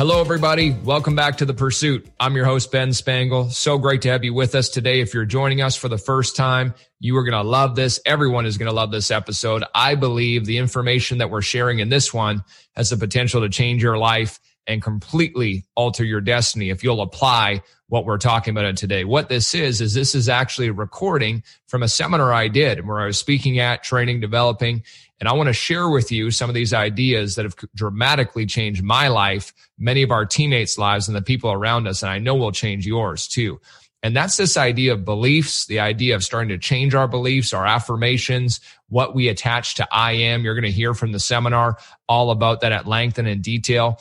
Hello, 0.00 0.18
everybody. 0.18 0.70
Welcome 0.70 1.14
back 1.14 1.36
to 1.36 1.44
The 1.44 1.52
Pursuit. 1.52 2.08
I'm 2.18 2.34
your 2.34 2.46
host, 2.46 2.72
Ben 2.72 2.94
Spangle. 2.94 3.50
So 3.50 3.76
great 3.76 4.00
to 4.00 4.08
have 4.08 4.24
you 4.24 4.32
with 4.32 4.54
us 4.54 4.70
today. 4.70 5.02
If 5.02 5.12
you're 5.12 5.26
joining 5.26 5.60
us 5.60 5.76
for 5.76 5.88
the 5.88 5.98
first 5.98 6.36
time, 6.36 6.72
you 7.00 7.18
are 7.18 7.22
going 7.22 7.34
to 7.34 7.46
love 7.46 7.76
this. 7.76 8.00
Everyone 8.06 8.46
is 8.46 8.56
going 8.56 8.70
to 8.70 8.74
love 8.74 8.90
this 8.90 9.10
episode. 9.10 9.62
I 9.74 9.96
believe 9.96 10.46
the 10.46 10.56
information 10.56 11.18
that 11.18 11.28
we're 11.28 11.42
sharing 11.42 11.80
in 11.80 11.90
this 11.90 12.14
one 12.14 12.44
has 12.76 12.88
the 12.88 12.96
potential 12.96 13.42
to 13.42 13.50
change 13.50 13.82
your 13.82 13.98
life 13.98 14.40
and 14.66 14.80
completely 14.80 15.66
alter 15.74 16.02
your 16.02 16.22
destiny 16.22 16.70
if 16.70 16.82
you'll 16.82 17.02
apply 17.02 17.62
what 17.88 18.06
we're 18.06 18.16
talking 18.16 18.56
about 18.56 18.74
today. 18.78 19.04
What 19.04 19.28
this 19.28 19.54
is, 19.54 19.82
is 19.82 19.92
this 19.92 20.14
is 20.14 20.30
actually 20.30 20.68
a 20.68 20.72
recording 20.72 21.42
from 21.66 21.82
a 21.82 21.88
seminar 21.88 22.32
I 22.32 22.48
did 22.48 22.86
where 22.86 23.00
I 23.00 23.06
was 23.06 23.18
speaking 23.18 23.58
at, 23.58 23.82
training, 23.82 24.20
developing, 24.20 24.82
and 25.20 25.28
I 25.28 25.34
want 25.34 25.48
to 25.48 25.52
share 25.52 25.90
with 25.90 26.10
you 26.10 26.30
some 26.30 26.48
of 26.48 26.54
these 26.54 26.72
ideas 26.72 27.36
that 27.36 27.44
have 27.44 27.54
dramatically 27.74 28.46
changed 28.46 28.82
my 28.82 29.08
life, 29.08 29.52
many 29.78 30.02
of 30.02 30.10
our 30.10 30.24
teammates' 30.24 30.78
lives, 30.78 31.08
and 31.08 31.16
the 31.16 31.22
people 31.22 31.52
around 31.52 31.86
us. 31.86 32.02
And 32.02 32.10
I 32.10 32.18
know 32.18 32.34
will 32.34 32.52
change 32.52 32.86
yours 32.86 33.28
too. 33.28 33.60
And 34.02 34.16
that's 34.16 34.38
this 34.38 34.56
idea 34.56 34.94
of 34.94 35.04
beliefs, 35.04 35.66
the 35.66 35.80
idea 35.80 36.14
of 36.14 36.24
starting 36.24 36.48
to 36.48 36.58
change 36.58 36.94
our 36.94 37.06
beliefs, 37.06 37.52
our 37.52 37.66
affirmations, 37.66 38.60
what 38.88 39.14
we 39.14 39.28
attach 39.28 39.74
to 39.74 39.86
I 39.92 40.12
am. 40.12 40.42
You're 40.42 40.54
going 40.54 40.62
to 40.64 40.70
hear 40.70 40.94
from 40.94 41.12
the 41.12 41.20
seminar 41.20 41.76
all 42.08 42.30
about 42.30 42.62
that 42.62 42.72
at 42.72 42.86
length 42.86 43.18
and 43.18 43.28
in 43.28 43.42
detail. 43.42 43.98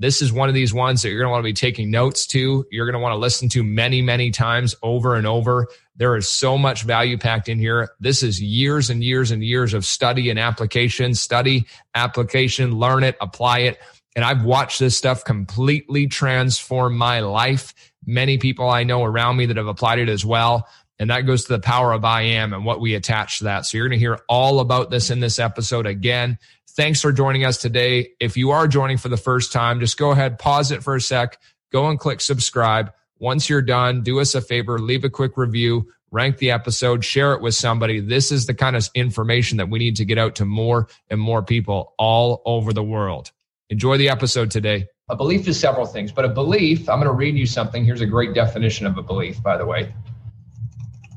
This 0.00 0.22
is 0.22 0.32
one 0.32 0.48
of 0.48 0.54
these 0.54 0.72
ones 0.72 1.02
that 1.02 1.08
you're 1.08 1.18
going 1.18 1.28
to 1.28 1.32
want 1.32 1.42
to 1.42 1.48
be 1.48 1.52
taking 1.52 1.90
notes 1.90 2.24
to. 2.28 2.64
You're 2.70 2.86
going 2.86 2.94
to 2.94 3.00
want 3.00 3.14
to 3.14 3.18
listen 3.18 3.48
to 3.50 3.64
many, 3.64 4.00
many 4.00 4.30
times 4.30 4.76
over 4.82 5.16
and 5.16 5.26
over. 5.26 5.66
There 5.96 6.16
is 6.16 6.28
so 6.28 6.56
much 6.56 6.84
value 6.84 7.18
packed 7.18 7.48
in 7.48 7.58
here. 7.58 7.90
This 7.98 8.22
is 8.22 8.40
years 8.40 8.90
and 8.90 9.02
years 9.02 9.32
and 9.32 9.42
years 9.42 9.74
of 9.74 9.84
study 9.84 10.30
and 10.30 10.38
application, 10.38 11.14
study, 11.14 11.66
application, 11.96 12.78
learn 12.78 13.02
it, 13.02 13.16
apply 13.20 13.60
it. 13.60 13.80
And 14.14 14.24
I've 14.24 14.44
watched 14.44 14.78
this 14.78 14.96
stuff 14.96 15.24
completely 15.24 16.06
transform 16.06 16.96
my 16.96 17.20
life. 17.20 17.74
Many 18.06 18.38
people 18.38 18.68
I 18.68 18.84
know 18.84 19.02
around 19.02 19.36
me 19.36 19.46
that 19.46 19.56
have 19.56 19.66
applied 19.66 19.98
it 19.98 20.08
as 20.08 20.24
well. 20.24 20.68
And 21.00 21.10
that 21.10 21.22
goes 21.22 21.44
to 21.44 21.52
the 21.52 21.60
power 21.60 21.92
of 21.92 22.04
I 22.04 22.22
am 22.22 22.52
and 22.52 22.64
what 22.64 22.80
we 22.80 22.94
attach 22.94 23.38
to 23.38 23.44
that. 23.44 23.66
So 23.66 23.76
you're 23.76 23.88
going 23.88 23.98
to 23.98 24.04
hear 24.04 24.20
all 24.28 24.60
about 24.60 24.90
this 24.90 25.10
in 25.10 25.20
this 25.20 25.38
episode 25.38 25.86
again. 25.86 26.38
Thanks 26.78 27.00
for 27.00 27.10
joining 27.10 27.44
us 27.44 27.58
today. 27.58 28.10
If 28.20 28.36
you 28.36 28.52
are 28.52 28.68
joining 28.68 28.98
for 28.98 29.08
the 29.08 29.16
first 29.16 29.50
time, 29.52 29.80
just 29.80 29.98
go 29.98 30.12
ahead, 30.12 30.38
pause 30.38 30.70
it 30.70 30.84
for 30.84 30.94
a 30.94 31.00
sec, 31.00 31.36
go 31.72 31.88
and 31.88 31.98
click 31.98 32.20
subscribe. 32.20 32.92
Once 33.18 33.48
you're 33.48 33.60
done, 33.60 34.04
do 34.04 34.20
us 34.20 34.36
a 34.36 34.40
favor, 34.40 34.78
leave 34.78 35.02
a 35.02 35.10
quick 35.10 35.36
review, 35.36 35.88
rank 36.12 36.38
the 36.38 36.52
episode, 36.52 37.04
share 37.04 37.32
it 37.32 37.42
with 37.42 37.56
somebody. 37.56 37.98
This 37.98 38.30
is 38.30 38.46
the 38.46 38.54
kind 38.54 38.76
of 38.76 38.88
information 38.94 39.58
that 39.58 39.68
we 39.68 39.80
need 39.80 39.96
to 39.96 40.04
get 40.04 40.18
out 40.18 40.36
to 40.36 40.44
more 40.44 40.86
and 41.10 41.20
more 41.20 41.42
people 41.42 41.94
all 41.98 42.42
over 42.44 42.72
the 42.72 42.84
world. 42.84 43.32
Enjoy 43.70 43.96
the 43.96 44.08
episode 44.08 44.48
today. 44.48 44.86
A 45.08 45.16
belief 45.16 45.48
is 45.48 45.58
several 45.58 45.84
things, 45.84 46.12
but 46.12 46.24
a 46.24 46.28
belief, 46.28 46.88
I'm 46.88 47.00
going 47.00 47.10
to 47.10 47.12
read 47.12 47.34
you 47.34 47.46
something. 47.46 47.84
Here's 47.84 48.02
a 48.02 48.06
great 48.06 48.34
definition 48.34 48.86
of 48.86 48.96
a 48.96 49.02
belief, 49.02 49.42
by 49.42 49.56
the 49.56 49.66
way. 49.66 49.92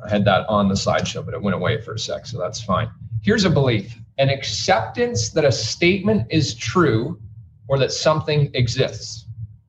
I 0.04 0.10
had 0.10 0.26
that 0.26 0.50
on 0.50 0.70
the 0.70 0.74
slideshow, 0.74 1.24
but 1.24 1.36
it 1.36 1.42
went 1.44 1.54
away 1.54 1.80
for 1.80 1.94
a 1.94 2.00
sec, 2.00 2.26
so 2.26 2.40
that's 2.40 2.64
fine. 2.64 2.90
Here's 3.22 3.46
a 3.46 3.50
belief 3.50 3.98
an 4.18 4.30
acceptance 4.30 5.30
that 5.30 5.46
a 5.46 5.52
statement 5.52 6.28
is 6.30 6.54
true 6.54 7.20
or 7.68 7.80
that 7.80 7.92
something 7.92 8.52
exists. 8.54 9.26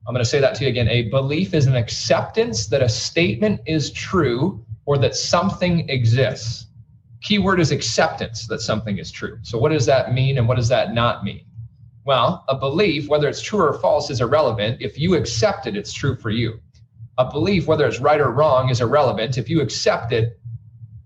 I'm 0.07 0.13
going 0.13 0.23
to 0.23 0.29
say 0.29 0.39
that 0.41 0.55
to 0.55 0.63
you 0.63 0.69
again. 0.69 0.89
A 0.89 1.03
belief 1.03 1.53
is 1.53 1.65
an 1.65 1.75
acceptance 1.75 2.67
that 2.67 2.81
a 2.81 2.89
statement 2.89 3.61
is 3.65 3.91
true 3.91 4.65
or 4.85 4.97
that 4.97 5.15
something 5.15 5.87
exists. 5.89 6.67
Keyword 7.21 7.59
is 7.59 7.71
acceptance 7.71 8.47
that 8.47 8.59
something 8.59 8.97
is 8.97 9.11
true. 9.11 9.37
So, 9.43 9.57
what 9.57 9.71
does 9.71 9.85
that 9.85 10.13
mean 10.13 10.37
and 10.37 10.47
what 10.47 10.57
does 10.57 10.67
that 10.69 10.93
not 10.93 11.23
mean? 11.23 11.45
Well, 12.03 12.43
a 12.49 12.55
belief, 12.55 13.07
whether 13.07 13.29
it's 13.29 13.41
true 13.41 13.61
or 13.61 13.73
false, 13.79 14.09
is 14.09 14.19
irrelevant. 14.19 14.81
If 14.81 14.99
you 14.99 15.15
accept 15.15 15.67
it, 15.67 15.77
it's 15.77 15.93
true 15.93 16.17
for 16.17 16.31
you. 16.31 16.59
A 17.17 17.31
belief, 17.31 17.67
whether 17.67 17.85
it's 17.85 17.99
right 17.99 18.19
or 18.19 18.31
wrong, 18.31 18.69
is 18.69 18.81
irrelevant. 18.81 19.37
If 19.37 19.47
you 19.47 19.61
accept 19.61 20.11
it, 20.11 20.37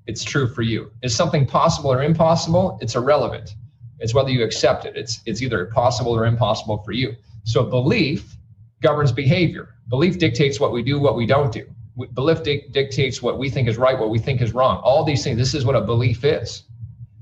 it's 0.08 0.24
true 0.24 0.48
for 0.48 0.62
you. 0.62 0.92
Is 1.04 1.16
something 1.16 1.46
possible 1.46 1.92
or 1.92 2.02
impossible? 2.02 2.78
It's 2.82 2.96
irrelevant. 2.96 3.56
It's 4.00 4.14
whether 4.14 4.30
you 4.30 4.44
accept 4.44 4.86
it. 4.86 4.96
It's 4.96 5.22
it's 5.26 5.42
either 5.42 5.66
possible 5.68 6.16
or 6.16 6.26
impossible 6.26 6.78
for 6.84 6.92
you. 6.92 7.16
So 7.44 7.64
belief 7.64 8.36
governs 8.82 9.12
behavior. 9.12 9.76
Belief 9.90 10.18
dictates 10.20 10.60
what 10.60 10.72
we 10.72 10.84
do, 10.84 11.00
what 11.00 11.16
we 11.16 11.26
don't 11.26 11.52
do. 11.52 11.66
Belief 12.14 12.44
dictates 12.44 13.22
what 13.22 13.40
we 13.40 13.50
think 13.50 13.68
is 13.68 13.78
right, 13.78 13.98
what 13.98 14.10
we 14.10 14.20
think 14.20 14.42
is 14.42 14.54
wrong. 14.54 14.78
All 14.84 15.04
these 15.04 15.24
things. 15.24 15.38
This 15.38 15.54
is 15.54 15.66
what 15.66 15.76
a 15.76 15.82
belief 15.82 16.24
is. 16.24 16.64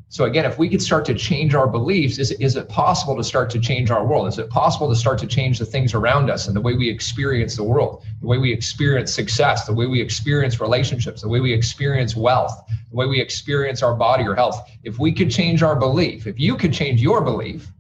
So 0.09 0.25
again, 0.25 0.45
if 0.45 0.57
we 0.57 0.69
could 0.69 0.81
start 0.81 1.03
to 1.05 1.13
change 1.13 1.55
our 1.55 1.67
beliefs, 1.67 2.19
is, 2.19 2.31
is 2.33 2.55
it 2.55 2.69
possible 2.69 3.17
to 3.17 3.23
start 3.23 3.49
to 3.49 3.59
change 3.59 3.89
our 3.89 4.05
world? 4.05 4.27
Is 4.27 4.38
it 4.38 4.49
possible 4.49 4.88
to 4.89 4.95
start 4.95 5.17
to 5.19 5.27
change 5.27 5.59
the 5.59 5.66
things 5.66 5.93
around 5.93 6.29
us 6.29 6.47
and 6.47 6.55
the 6.55 6.61
way 6.61 6.73
we 6.75 6.89
experience 6.89 7.55
the 7.55 7.63
world, 7.63 8.05
the 8.21 8.27
way 8.27 8.38
we 8.38 8.53
experience 8.53 9.13
success, 9.13 9.66
the 9.66 9.73
way 9.73 9.88
we 9.88 9.99
experience 9.99 10.61
relationships, 10.61 11.23
the 11.23 11.27
way 11.27 11.39
we 11.39 11.51
experience 11.51 12.16
wealth, 12.16 12.53
the 12.91 12.95
way 12.95 13.07
we 13.07 13.19
experience 13.19 13.81
our 13.81 13.95
body 13.95 14.23
or 14.25 14.35
health? 14.35 14.69
If 14.83 14.99
we 14.99 15.11
could 15.11 15.31
change 15.31 15.63
our 15.63 15.75
belief, 15.75 16.27
if 16.27 16.39
you 16.39 16.55
could 16.55 16.72
change 16.72 17.01
your 17.01 17.22
belief, 17.22 17.72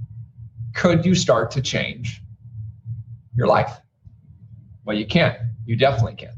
could 0.73 1.05
you 1.05 1.15
start 1.15 1.51
to 1.51 1.61
change 1.61 2.21
your 3.35 3.47
life? 3.47 3.79
Well, 4.83 4.97
you 4.97 5.05
can. 5.05 5.51
You 5.65 5.75
definitely 5.75 6.15
can. 6.15 6.34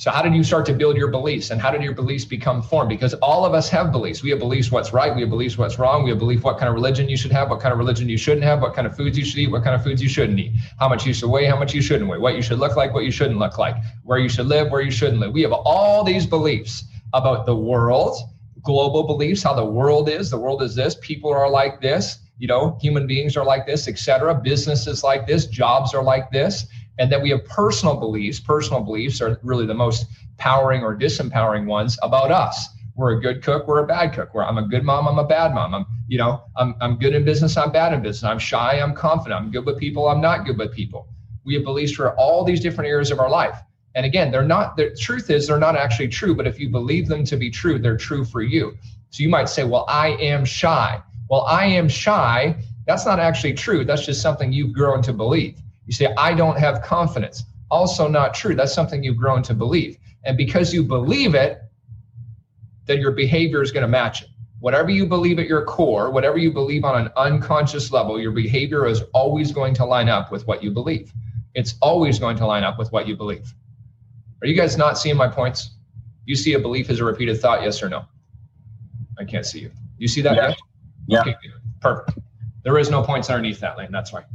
So, 0.00 0.10
how 0.10 0.22
did 0.22 0.34
you 0.34 0.42
start 0.42 0.64
to 0.64 0.72
build 0.72 0.96
your 0.96 1.08
beliefs 1.08 1.50
and 1.50 1.60
how 1.60 1.70
did 1.70 1.82
your 1.82 1.92
beliefs 1.92 2.24
become 2.24 2.62
formed? 2.62 2.88
Because 2.88 3.12
all 3.20 3.44
of 3.44 3.52
us 3.52 3.68
have 3.68 3.92
beliefs. 3.92 4.22
We 4.22 4.30
have 4.30 4.38
beliefs 4.38 4.70
what's 4.70 4.94
right, 4.94 5.14
we 5.14 5.20
have 5.20 5.28
beliefs 5.28 5.58
what's 5.58 5.78
wrong, 5.78 6.04
we 6.04 6.08
have 6.08 6.18
belief 6.18 6.42
what 6.42 6.56
kind 6.56 6.70
of 6.70 6.74
religion 6.74 7.06
you 7.06 7.18
should 7.18 7.32
have, 7.32 7.50
what 7.50 7.60
kind 7.60 7.70
of 7.70 7.78
religion 7.78 8.08
you 8.08 8.16
shouldn't 8.16 8.42
have, 8.44 8.62
what 8.62 8.72
kind 8.72 8.86
of 8.86 8.96
foods 8.96 9.18
you 9.18 9.26
should 9.26 9.40
eat, 9.40 9.50
what 9.50 9.62
kind 9.62 9.74
of 9.74 9.84
foods 9.84 10.00
you 10.00 10.08
shouldn't 10.08 10.38
eat, 10.38 10.54
how 10.78 10.88
much 10.88 11.04
you 11.04 11.12
should 11.12 11.28
weigh, 11.28 11.44
how 11.44 11.58
much 11.58 11.74
you 11.74 11.82
shouldn't 11.82 12.08
weigh, 12.08 12.16
what 12.16 12.34
you 12.34 12.40
should 12.40 12.58
look 12.58 12.76
like, 12.76 12.94
what 12.94 13.04
you 13.04 13.10
shouldn't 13.10 13.38
look 13.38 13.58
like, 13.58 13.76
where 14.02 14.18
you 14.18 14.30
should 14.30 14.46
live, 14.46 14.70
where 14.70 14.80
you 14.80 14.90
shouldn't 14.90 15.20
live. 15.20 15.34
We 15.34 15.42
have 15.42 15.52
all 15.52 16.02
these 16.02 16.24
beliefs 16.24 16.84
about 17.12 17.44
the 17.44 17.54
world, 17.54 18.16
global 18.62 19.02
beliefs, 19.02 19.42
how 19.42 19.52
the 19.52 19.66
world 19.66 20.08
is. 20.08 20.30
The 20.30 20.38
world 20.38 20.62
is 20.62 20.74
this, 20.74 20.96
people 21.02 21.30
are 21.30 21.50
like 21.50 21.82
this, 21.82 22.20
you 22.38 22.48
know, 22.48 22.78
human 22.80 23.06
beings 23.06 23.36
are 23.36 23.44
like 23.44 23.66
this, 23.66 23.86
etc. 23.86 24.34
Businesses 24.34 25.04
like 25.04 25.26
this, 25.26 25.44
jobs 25.44 25.92
are 25.92 26.02
like 26.02 26.30
this. 26.30 26.66
And 27.00 27.10
that 27.10 27.20
we 27.20 27.30
have 27.30 27.44
personal 27.46 27.96
beliefs. 27.96 28.38
Personal 28.38 28.82
beliefs 28.82 29.20
are 29.20 29.40
really 29.42 29.66
the 29.66 29.74
most 29.74 30.06
powering 30.36 30.82
or 30.82 30.96
disempowering 30.96 31.66
ones 31.66 31.98
about 32.02 32.30
us. 32.30 32.68
We're 32.94 33.16
a 33.16 33.20
good 33.20 33.42
cook, 33.42 33.66
we're 33.66 33.82
a 33.82 33.86
bad 33.86 34.12
cook. 34.12 34.34
Where 34.34 34.44
I'm 34.44 34.58
a 34.58 34.68
good 34.68 34.84
mom, 34.84 35.08
I'm 35.08 35.18
a 35.18 35.26
bad 35.26 35.54
mom. 35.54 35.74
I'm, 35.74 35.86
you 36.06 36.18
know, 36.18 36.42
I'm, 36.56 36.74
I'm 36.80 36.96
good 36.98 37.14
in 37.14 37.24
business, 37.24 37.56
I'm 37.56 37.72
bad 37.72 37.92
in 37.94 38.02
business. 38.02 38.24
I'm 38.24 38.38
shy, 38.38 38.78
I'm 38.78 38.94
confident. 38.94 39.40
I'm 39.40 39.50
good 39.50 39.64
with 39.64 39.78
people, 39.78 40.08
I'm 40.08 40.20
not 40.20 40.44
good 40.44 40.58
with 40.58 40.72
people. 40.72 41.08
We 41.44 41.54
have 41.54 41.64
beliefs 41.64 41.92
for 41.92 42.14
all 42.16 42.44
these 42.44 42.60
different 42.60 42.88
areas 42.88 43.10
of 43.10 43.18
our 43.18 43.30
life. 43.30 43.58
And 43.94 44.06
again, 44.06 44.30
they're 44.30 44.44
not, 44.44 44.76
the 44.76 44.94
truth 44.94 45.30
is, 45.30 45.48
they're 45.48 45.58
not 45.58 45.76
actually 45.76 46.08
true, 46.08 46.34
but 46.34 46.46
if 46.46 46.60
you 46.60 46.68
believe 46.68 47.08
them 47.08 47.24
to 47.24 47.36
be 47.36 47.50
true, 47.50 47.78
they're 47.78 47.96
true 47.96 48.24
for 48.24 48.42
you. 48.42 48.76
So 49.10 49.22
you 49.22 49.28
might 49.28 49.48
say, 49.48 49.64
well, 49.64 49.84
I 49.88 50.10
am 50.10 50.44
shy. 50.44 51.02
Well, 51.28 51.42
I 51.42 51.64
am 51.64 51.88
shy. 51.88 52.56
That's 52.86 53.06
not 53.06 53.18
actually 53.18 53.54
true. 53.54 53.84
That's 53.84 54.04
just 54.04 54.22
something 54.22 54.52
you've 54.52 54.72
grown 54.72 55.02
to 55.02 55.12
believe. 55.12 55.58
You 55.90 55.94
say, 55.94 56.14
I 56.16 56.34
don't 56.34 56.56
have 56.56 56.82
confidence. 56.82 57.42
Also, 57.68 58.06
not 58.06 58.32
true. 58.32 58.54
That's 58.54 58.72
something 58.72 59.02
you've 59.02 59.16
grown 59.16 59.42
to 59.42 59.52
believe. 59.52 59.98
And 60.22 60.36
because 60.36 60.72
you 60.72 60.84
believe 60.84 61.34
it, 61.34 61.62
then 62.86 63.00
your 63.00 63.10
behavior 63.10 63.60
is 63.60 63.72
going 63.72 63.82
to 63.82 63.88
match 63.88 64.22
it. 64.22 64.28
Whatever 64.60 64.90
you 64.90 65.04
believe 65.04 65.40
at 65.40 65.48
your 65.48 65.64
core, 65.64 66.12
whatever 66.12 66.38
you 66.38 66.52
believe 66.52 66.84
on 66.84 67.06
an 67.06 67.10
unconscious 67.16 67.90
level, 67.90 68.20
your 68.20 68.30
behavior 68.30 68.86
is 68.86 69.02
always 69.14 69.50
going 69.50 69.74
to 69.74 69.84
line 69.84 70.08
up 70.08 70.30
with 70.30 70.46
what 70.46 70.62
you 70.62 70.70
believe. 70.70 71.12
It's 71.56 71.74
always 71.82 72.20
going 72.20 72.36
to 72.36 72.46
line 72.46 72.62
up 72.62 72.78
with 72.78 72.92
what 72.92 73.08
you 73.08 73.16
believe. 73.16 73.52
Are 74.42 74.46
you 74.46 74.54
guys 74.54 74.76
not 74.76 74.96
seeing 74.96 75.16
my 75.16 75.26
points? 75.26 75.72
You 76.24 76.36
see 76.36 76.52
a 76.52 76.60
belief 76.60 76.88
as 76.88 77.00
a 77.00 77.04
repeated 77.04 77.40
thought, 77.40 77.64
yes 77.64 77.82
or 77.82 77.88
no? 77.88 78.04
I 79.18 79.24
can't 79.24 79.44
see 79.44 79.58
you. 79.58 79.72
You 79.98 80.06
see 80.06 80.20
that? 80.20 80.36
Yeah. 80.36 80.54
yeah. 81.08 81.20
Okay, 81.22 81.34
perfect. 81.80 82.16
There 82.62 82.78
is 82.78 82.90
no 82.90 83.02
points 83.02 83.28
underneath 83.28 83.58
that 83.58 83.76
lane. 83.76 83.90
That's 83.90 84.12
right. 84.12 84.26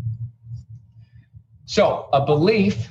So 1.66 2.10
a 2.14 2.26
belief 2.26 2.88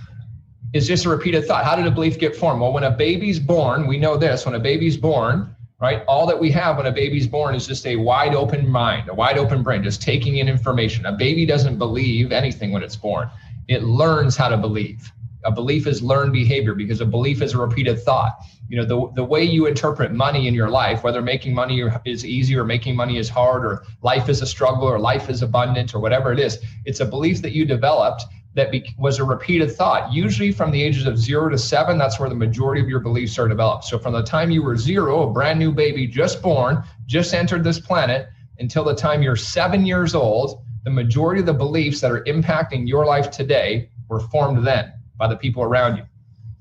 is 0.72 0.88
just 0.88 1.04
a 1.04 1.08
repeated 1.08 1.46
thought. 1.46 1.64
How 1.64 1.76
did 1.76 1.86
a 1.86 1.90
belief 1.90 2.18
get 2.18 2.34
formed? 2.34 2.60
Well, 2.60 2.72
when 2.72 2.82
a 2.82 2.90
baby's 2.90 3.38
born, 3.38 3.86
we 3.86 3.96
know 3.96 4.16
this 4.16 4.44
when 4.44 4.56
a 4.56 4.60
baby's 4.60 4.96
born, 4.96 5.54
right? 5.80 6.02
All 6.08 6.26
that 6.26 6.38
we 6.38 6.50
have 6.50 6.78
when 6.78 6.86
a 6.86 6.92
baby's 6.92 7.28
born 7.28 7.54
is 7.54 7.68
just 7.68 7.86
a 7.86 7.94
wide 7.94 8.34
open 8.34 8.68
mind, 8.68 9.08
a 9.08 9.14
wide 9.14 9.38
open 9.38 9.62
brain, 9.62 9.84
just 9.84 10.02
taking 10.02 10.38
in 10.38 10.48
information. 10.48 11.06
A 11.06 11.12
baby 11.12 11.46
doesn't 11.46 11.78
believe 11.78 12.32
anything 12.32 12.72
when 12.72 12.82
it's 12.82 12.96
born, 12.96 13.30
it 13.68 13.84
learns 13.84 14.36
how 14.36 14.48
to 14.48 14.56
believe. 14.56 15.12
A 15.44 15.52
belief 15.52 15.86
is 15.86 16.02
learned 16.02 16.32
behavior 16.32 16.74
because 16.74 17.00
a 17.00 17.06
belief 17.06 17.42
is 17.42 17.52
a 17.52 17.58
repeated 17.58 18.00
thought. 18.00 18.38
You 18.68 18.78
know, 18.78 18.84
the, 18.86 19.12
the 19.14 19.24
way 19.24 19.44
you 19.44 19.66
interpret 19.66 20.10
money 20.10 20.48
in 20.48 20.54
your 20.54 20.70
life, 20.70 21.04
whether 21.04 21.20
making 21.22 21.54
money 21.54 21.84
is 22.06 22.24
easy 22.24 22.56
or 22.56 22.64
making 22.64 22.96
money 22.96 23.18
is 23.18 23.28
hard 23.28 23.64
or 23.64 23.84
life 24.00 24.28
is 24.30 24.40
a 24.40 24.46
struggle 24.46 24.88
or 24.88 24.98
life 24.98 25.28
is 25.28 25.42
abundant 25.42 25.94
or 25.94 26.00
whatever 26.00 26.32
it 26.32 26.40
is, 26.40 26.58
it's 26.86 27.00
a 27.00 27.04
belief 27.04 27.42
that 27.42 27.52
you 27.52 27.66
developed 27.66 28.24
that 28.54 28.70
be, 28.70 28.94
was 28.98 29.18
a 29.18 29.24
repeated 29.24 29.72
thought. 29.72 30.12
Usually 30.12 30.52
from 30.52 30.70
the 30.70 30.82
ages 30.82 31.06
of 31.06 31.18
zero 31.18 31.48
to 31.48 31.58
seven, 31.58 31.98
that's 31.98 32.20
where 32.20 32.28
the 32.28 32.34
majority 32.34 32.80
of 32.80 32.88
your 32.88 33.00
beliefs 33.00 33.38
are 33.38 33.48
developed. 33.48 33.84
So 33.84 33.98
from 33.98 34.12
the 34.12 34.22
time 34.22 34.50
you 34.50 34.62
were 34.62 34.76
zero, 34.76 35.28
a 35.28 35.32
brand 35.32 35.58
new 35.58 35.72
baby 35.72 36.06
just 36.06 36.40
born, 36.40 36.84
just 37.06 37.34
entered 37.34 37.64
this 37.64 37.80
planet, 37.80 38.28
until 38.60 38.84
the 38.84 38.94
time 38.94 39.22
you're 39.22 39.36
seven 39.36 39.84
years 39.84 40.14
old, 40.14 40.62
the 40.84 40.90
majority 40.90 41.40
of 41.40 41.46
the 41.46 41.54
beliefs 41.54 42.00
that 42.00 42.12
are 42.12 42.22
impacting 42.24 42.86
your 42.86 43.04
life 43.04 43.30
today 43.30 43.90
were 44.08 44.20
formed 44.20 44.64
then 44.64 44.92
by 45.16 45.26
the 45.26 45.36
people 45.36 45.62
around 45.62 45.96
you, 45.96 46.04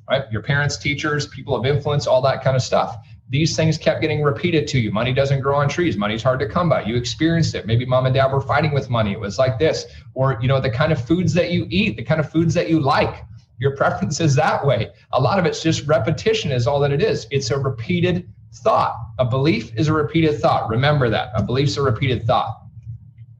right? 0.09 0.23
Your 0.31 0.41
parents, 0.41 0.77
teachers, 0.77 1.27
people 1.27 1.55
of 1.55 1.65
influence, 1.65 2.07
all 2.07 2.21
that 2.23 2.43
kind 2.43 2.55
of 2.55 2.63
stuff. 2.63 2.97
These 3.33 3.55
things 3.55 3.79
kept 3.79 3.99
getting 3.99 4.21
repeated 4.21 4.67
to 4.67 4.79
you. 4.79 4.91
Money 4.91 5.11
doesn't 5.11 5.41
grow 5.41 5.55
on 5.55 5.67
trees. 5.67 5.97
Money's 5.97 6.21
hard 6.21 6.39
to 6.41 6.47
come 6.47 6.69
by. 6.69 6.83
You 6.83 6.95
experienced 6.95 7.55
it. 7.55 7.65
Maybe 7.65 7.83
mom 7.83 8.05
and 8.05 8.13
dad 8.13 8.31
were 8.31 8.39
fighting 8.39 8.75
with 8.75 8.91
money. 8.91 9.11
It 9.11 9.19
was 9.19 9.39
like 9.39 9.57
this. 9.57 9.87
Or, 10.13 10.37
you 10.39 10.47
know, 10.47 10.61
the 10.61 10.69
kind 10.69 10.91
of 10.91 11.03
foods 11.03 11.33
that 11.33 11.49
you 11.49 11.65
eat, 11.71 11.97
the 11.97 12.03
kind 12.03 12.19
of 12.19 12.31
foods 12.31 12.53
that 12.53 12.69
you 12.69 12.79
like, 12.79 13.25
your 13.57 13.75
preference 13.75 14.19
is 14.19 14.35
that 14.35 14.63
way. 14.63 14.91
A 15.13 15.19
lot 15.19 15.39
of 15.39 15.47
it's 15.47 15.63
just 15.63 15.87
repetition, 15.87 16.51
is 16.51 16.67
all 16.67 16.79
that 16.81 16.91
it 16.91 17.01
is. 17.01 17.25
It's 17.31 17.49
a 17.49 17.57
repeated 17.57 18.31
thought. 18.57 18.95
A 19.17 19.25
belief 19.25 19.75
is 19.75 19.87
a 19.87 19.93
repeated 19.93 20.39
thought. 20.39 20.69
Remember 20.69 21.09
that. 21.09 21.31
A 21.33 21.41
belief's 21.41 21.75
a 21.77 21.81
repeated 21.81 22.27
thought. 22.27 22.55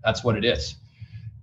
That's 0.04 0.24
what 0.24 0.36
it 0.36 0.44
is. 0.44 0.74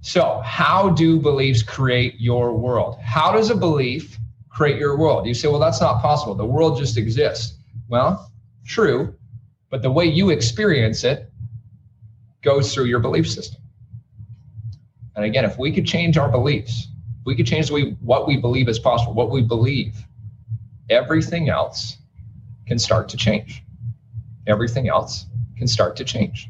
So, 0.00 0.42
how 0.44 0.88
do 0.88 1.20
beliefs 1.20 1.62
create 1.62 2.16
your 2.18 2.56
world? 2.56 2.98
How 3.00 3.30
does 3.30 3.50
a 3.50 3.54
belief 3.54 4.18
create 4.48 4.76
your 4.76 4.98
world? 4.98 5.28
You 5.28 5.34
say, 5.34 5.46
well, 5.46 5.60
that's 5.60 5.80
not 5.80 6.02
possible. 6.02 6.34
The 6.34 6.44
world 6.44 6.78
just 6.78 6.96
exists. 6.98 7.56
Well, 7.88 8.29
true, 8.64 9.14
but 9.70 9.82
the 9.82 9.90
way 9.90 10.04
you 10.04 10.30
experience 10.30 11.04
it 11.04 11.30
goes 12.42 12.72
through 12.74 12.84
your 12.84 13.00
belief 13.00 13.28
system. 13.28 13.60
And 15.16 15.24
again, 15.24 15.44
if 15.44 15.58
we 15.58 15.72
could 15.72 15.86
change 15.86 16.16
our 16.16 16.30
beliefs, 16.30 16.88
we 17.24 17.34
could 17.36 17.46
change 17.46 17.70
way 17.70 17.96
what 18.00 18.26
we 18.26 18.36
believe 18.36 18.68
is 18.68 18.78
possible, 18.78 19.12
what 19.12 19.30
we 19.30 19.42
believe, 19.42 19.94
everything 20.88 21.48
else 21.48 21.98
can 22.66 22.78
start 22.78 23.08
to 23.10 23.16
change. 23.16 23.62
Everything 24.46 24.88
else 24.88 25.26
can 25.56 25.68
start 25.68 25.96
to 25.96 26.04
change. 26.04 26.48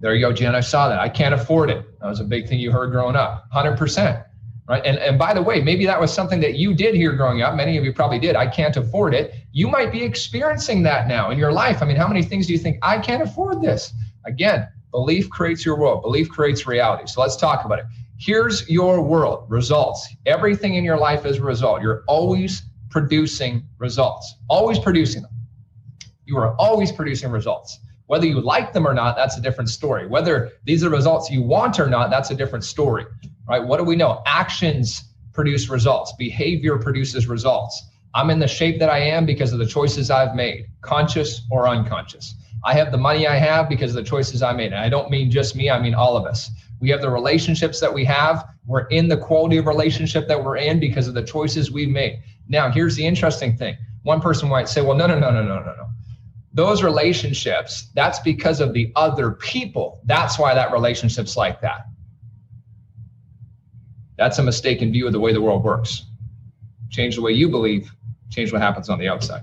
There 0.00 0.14
you 0.14 0.20
go, 0.20 0.32
Jen. 0.32 0.54
I 0.54 0.60
saw 0.60 0.88
that. 0.88 1.00
I 1.00 1.08
can't 1.08 1.34
afford 1.34 1.70
it. 1.70 1.98
That 2.00 2.06
was 2.06 2.20
a 2.20 2.24
big 2.24 2.48
thing 2.48 2.60
you 2.60 2.70
heard 2.70 2.92
growing 2.92 3.16
up. 3.16 3.50
100%. 3.52 4.24
Right. 4.68 4.84
And, 4.84 4.98
and 4.98 5.18
by 5.18 5.32
the 5.32 5.42
way, 5.42 5.62
maybe 5.62 5.86
that 5.86 5.98
was 5.98 6.12
something 6.12 6.40
that 6.40 6.56
you 6.56 6.74
did 6.74 6.94
hear 6.94 7.12
growing 7.12 7.40
up. 7.40 7.54
Many 7.54 7.78
of 7.78 7.84
you 7.84 7.92
probably 7.92 8.18
did. 8.18 8.36
I 8.36 8.46
can't 8.46 8.76
afford 8.76 9.14
it. 9.14 9.34
You 9.58 9.66
might 9.66 9.90
be 9.90 10.04
experiencing 10.04 10.84
that 10.84 11.08
now 11.08 11.32
in 11.32 11.36
your 11.36 11.50
life. 11.50 11.82
I 11.82 11.84
mean, 11.84 11.96
how 11.96 12.06
many 12.06 12.22
things 12.22 12.46
do 12.46 12.52
you 12.52 12.60
think, 12.60 12.78
I 12.80 12.96
can't 12.96 13.24
afford 13.24 13.60
this? 13.60 13.92
Again, 14.24 14.68
belief 14.92 15.28
creates 15.30 15.66
your 15.66 15.76
world, 15.76 16.00
belief 16.00 16.28
creates 16.28 16.64
reality. 16.64 17.08
So 17.08 17.20
let's 17.20 17.34
talk 17.34 17.64
about 17.64 17.80
it. 17.80 17.86
Here's 18.20 18.70
your 18.70 19.02
world 19.02 19.50
results. 19.50 20.06
Everything 20.26 20.76
in 20.76 20.84
your 20.84 20.96
life 20.96 21.26
is 21.26 21.38
a 21.38 21.42
result. 21.42 21.82
You're 21.82 22.04
always 22.06 22.62
producing 22.90 23.64
results, 23.78 24.32
always 24.48 24.78
producing 24.78 25.22
them. 25.22 25.32
You 26.24 26.36
are 26.36 26.54
always 26.54 26.92
producing 26.92 27.32
results. 27.32 27.80
Whether 28.06 28.26
you 28.26 28.40
like 28.40 28.72
them 28.72 28.86
or 28.86 28.94
not, 28.94 29.16
that's 29.16 29.38
a 29.38 29.40
different 29.40 29.70
story. 29.70 30.06
Whether 30.06 30.52
these 30.66 30.84
are 30.84 30.88
results 30.88 31.32
you 31.32 31.42
want 31.42 31.80
or 31.80 31.88
not, 31.88 32.10
that's 32.10 32.30
a 32.30 32.36
different 32.36 32.64
story, 32.64 33.06
right? 33.48 33.66
What 33.66 33.78
do 33.78 33.82
we 33.82 33.96
know? 33.96 34.22
Actions 34.24 35.02
produce 35.32 35.68
results, 35.68 36.12
behavior 36.16 36.78
produces 36.78 37.26
results. 37.26 37.82
I'm 38.18 38.30
in 38.30 38.40
the 38.40 38.48
shape 38.48 38.80
that 38.80 38.90
I 38.90 38.98
am 38.98 39.26
because 39.26 39.52
of 39.52 39.60
the 39.60 39.66
choices 39.66 40.10
I've 40.10 40.34
made, 40.34 40.66
conscious 40.80 41.42
or 41.52 41.68
unconscious. 41.68 42.34
I 42.64 42.74
have 42.74 42.90
the 42.90 42.98
money 42.98 43.28
I 43.28 43.36
have 43.36 43.68
because 43.68 43.94
of 43.94 44.02
the 44.02 44.10
choices 44.10 44.42
I 44.42 44.52
made. 44.52 44.72
And 44.72 44.80
I 44.80 44.88
don't 44.88 45.08
mean 45.08 45.30
just 45.30 45.54
me, 45.54 45.70
I 45.70 45.80
mean 45.80 45.94
all 45.94 46.16
of 46.16 46.26
us. 46.26 46.50
We 46.80 46.90
have 46.90 47.00
the 47.00 47.10
relationships 47.10 47.78
that 47.78 47.94
we 47.94 48.04
have. 48.06 48.44
We're 48.66 48.88
in 48.88 49.06
the 49.06 49.16
quality 49.16 49.56
of 49.58 49.66
relationship 49.66 50.26
that 50.26 50.42
we're 50.42 50.56
in 50.56 50.80
because 50.80 51.06
of 51.06 51.14
the 51.14 51.22
choices 51.22 51.70
we've 51.70 51.90
made. 51.90 52.20
Now, 52.48 52.72
here's 52.72 52.96
the 52.96 53.06
interesting 53.06 53.56
thing. 53.56 53.76
One 54.02 54.20
person 54.20 54.48
might 54.48 54.68
say, 54.68 54.80
well, 54.80 54.96
no, 54.96 55.06
no, 55.06 55.16
no, 55.16 55.30
no, 55.30 55.44
no, 55.44 55.60
no, 55.60 55.74
no 55.76 55.88
those 56.54 56.82
relationships, 56.82 57.88
that's 57.94 58.18
because 58.18 58.60
of 58.60 58.72
the 58.72 58.90
other 58.96 59.30
people. 59.30 60.00
That's 60.06 60.40
why 60.40 60.54
that 60.54 60.72
relationship's 60.72 61.36
like 61.36 61.60
that. 61.60 61.86
That's 64.16 64.40
a 64.40 64.42
mistaken 64.42 64.90
view 64.90 65.06
of 65.06 65.12
the 65.12 65.20
way 65.20 65.32
the 65.32 65.40
world 65.40 65.62
works. 65.62 66.06
Change 66.90 67.14
the 67.14 67.22
way 67.22 67.30
you 67.30 67.48
believe, 67.48 67.92
change 68.30 68.52
what 68.52 68.60
happens 68.60 68.88
on 68.88 68.98
the 68.98 69.08
outside. 69.08 69.42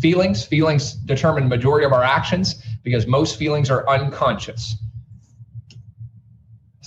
Feelings, 0.00 0.44
feelings 0.44 0.94
determine 0.94 1.48
majority 1.48 1.86
of 1.86 1.92
our 1.92 2.02
actions 2.02 2.62
because 2.82 3.06
most 3.06 3.38
feelings 3.38 3.70
are 3.70 3.88
unconscious. 3.88 4.76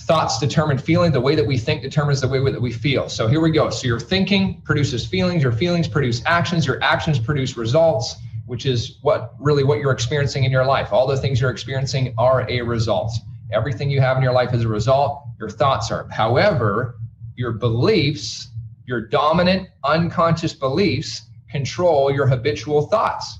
Thoughts 0.00 0.38
determine 0.38 0.78
feeling. 0.78 1.12
The 1.12 1.20
way 1.20 1.34
that 1.34 1.46
we 1.46 1.58
think 1.58 1.82
determines 1.82 2.20
the 2.20 2.28
way 2.28 2.38
that 2.50 2.60
we 2.60 2.72
feel. 2.72 3.08
So 3.08 3.26
here 3.28 3.40
we 3.40 3.50
go. 3.50 3.68
So 3.70 3.86
your 3.86 4.00
thinking 4.00 4.62
produces 4.62 5.06
feelings, 5.06 5.42
your 5.42 5.52
feelings 5.52 5.88
produce 5.88 6.22
actions, 6.24 6.66
your 6.66 6.82
actions 6.82 7.18
produce 7.18 7.56
results 7.56 8.16
which 8.48 8.64
is 8.64 8.96
what 9.02 9.34
really 9.38 9.62
what 9.62 9.78
you're 9.78 9.92
experiencing 9.92 10.44
in 10.44 10.50
your 10.50 10.64
life. 10.64 10.90
All 10.90 11.06
the 11.06 11.18
things 11.18 11.40
you're 11.40 11.50
experiencing 11.50 12.14
are 12.16 12.48
a 12.50 12.62
result. 12.62 13.12
Everything 13.52 13.90
you 13.90 14.00
have 14.00 14.16
in 14.16 14.22
your 14.22 14.32
life 14.32 14.54
is 14.54 14.64
a 14.64 14.68
result. 14.68 15.22
Your 15.38 15.50
thoughts 15.50 15.90
are. 15.90 16.08
However, 16.08 16.96
your 17.36 17.52
beliefs, 17.52 18.48
your 18.88 19.02
dominant 19.02 19.68
unconscious 19.84 20.54
beliefs, 20.54 21.28
control 21.50 22.10
your 22.10 22.26
habitual 22.26 22.86
thoughts. 22.86 23.38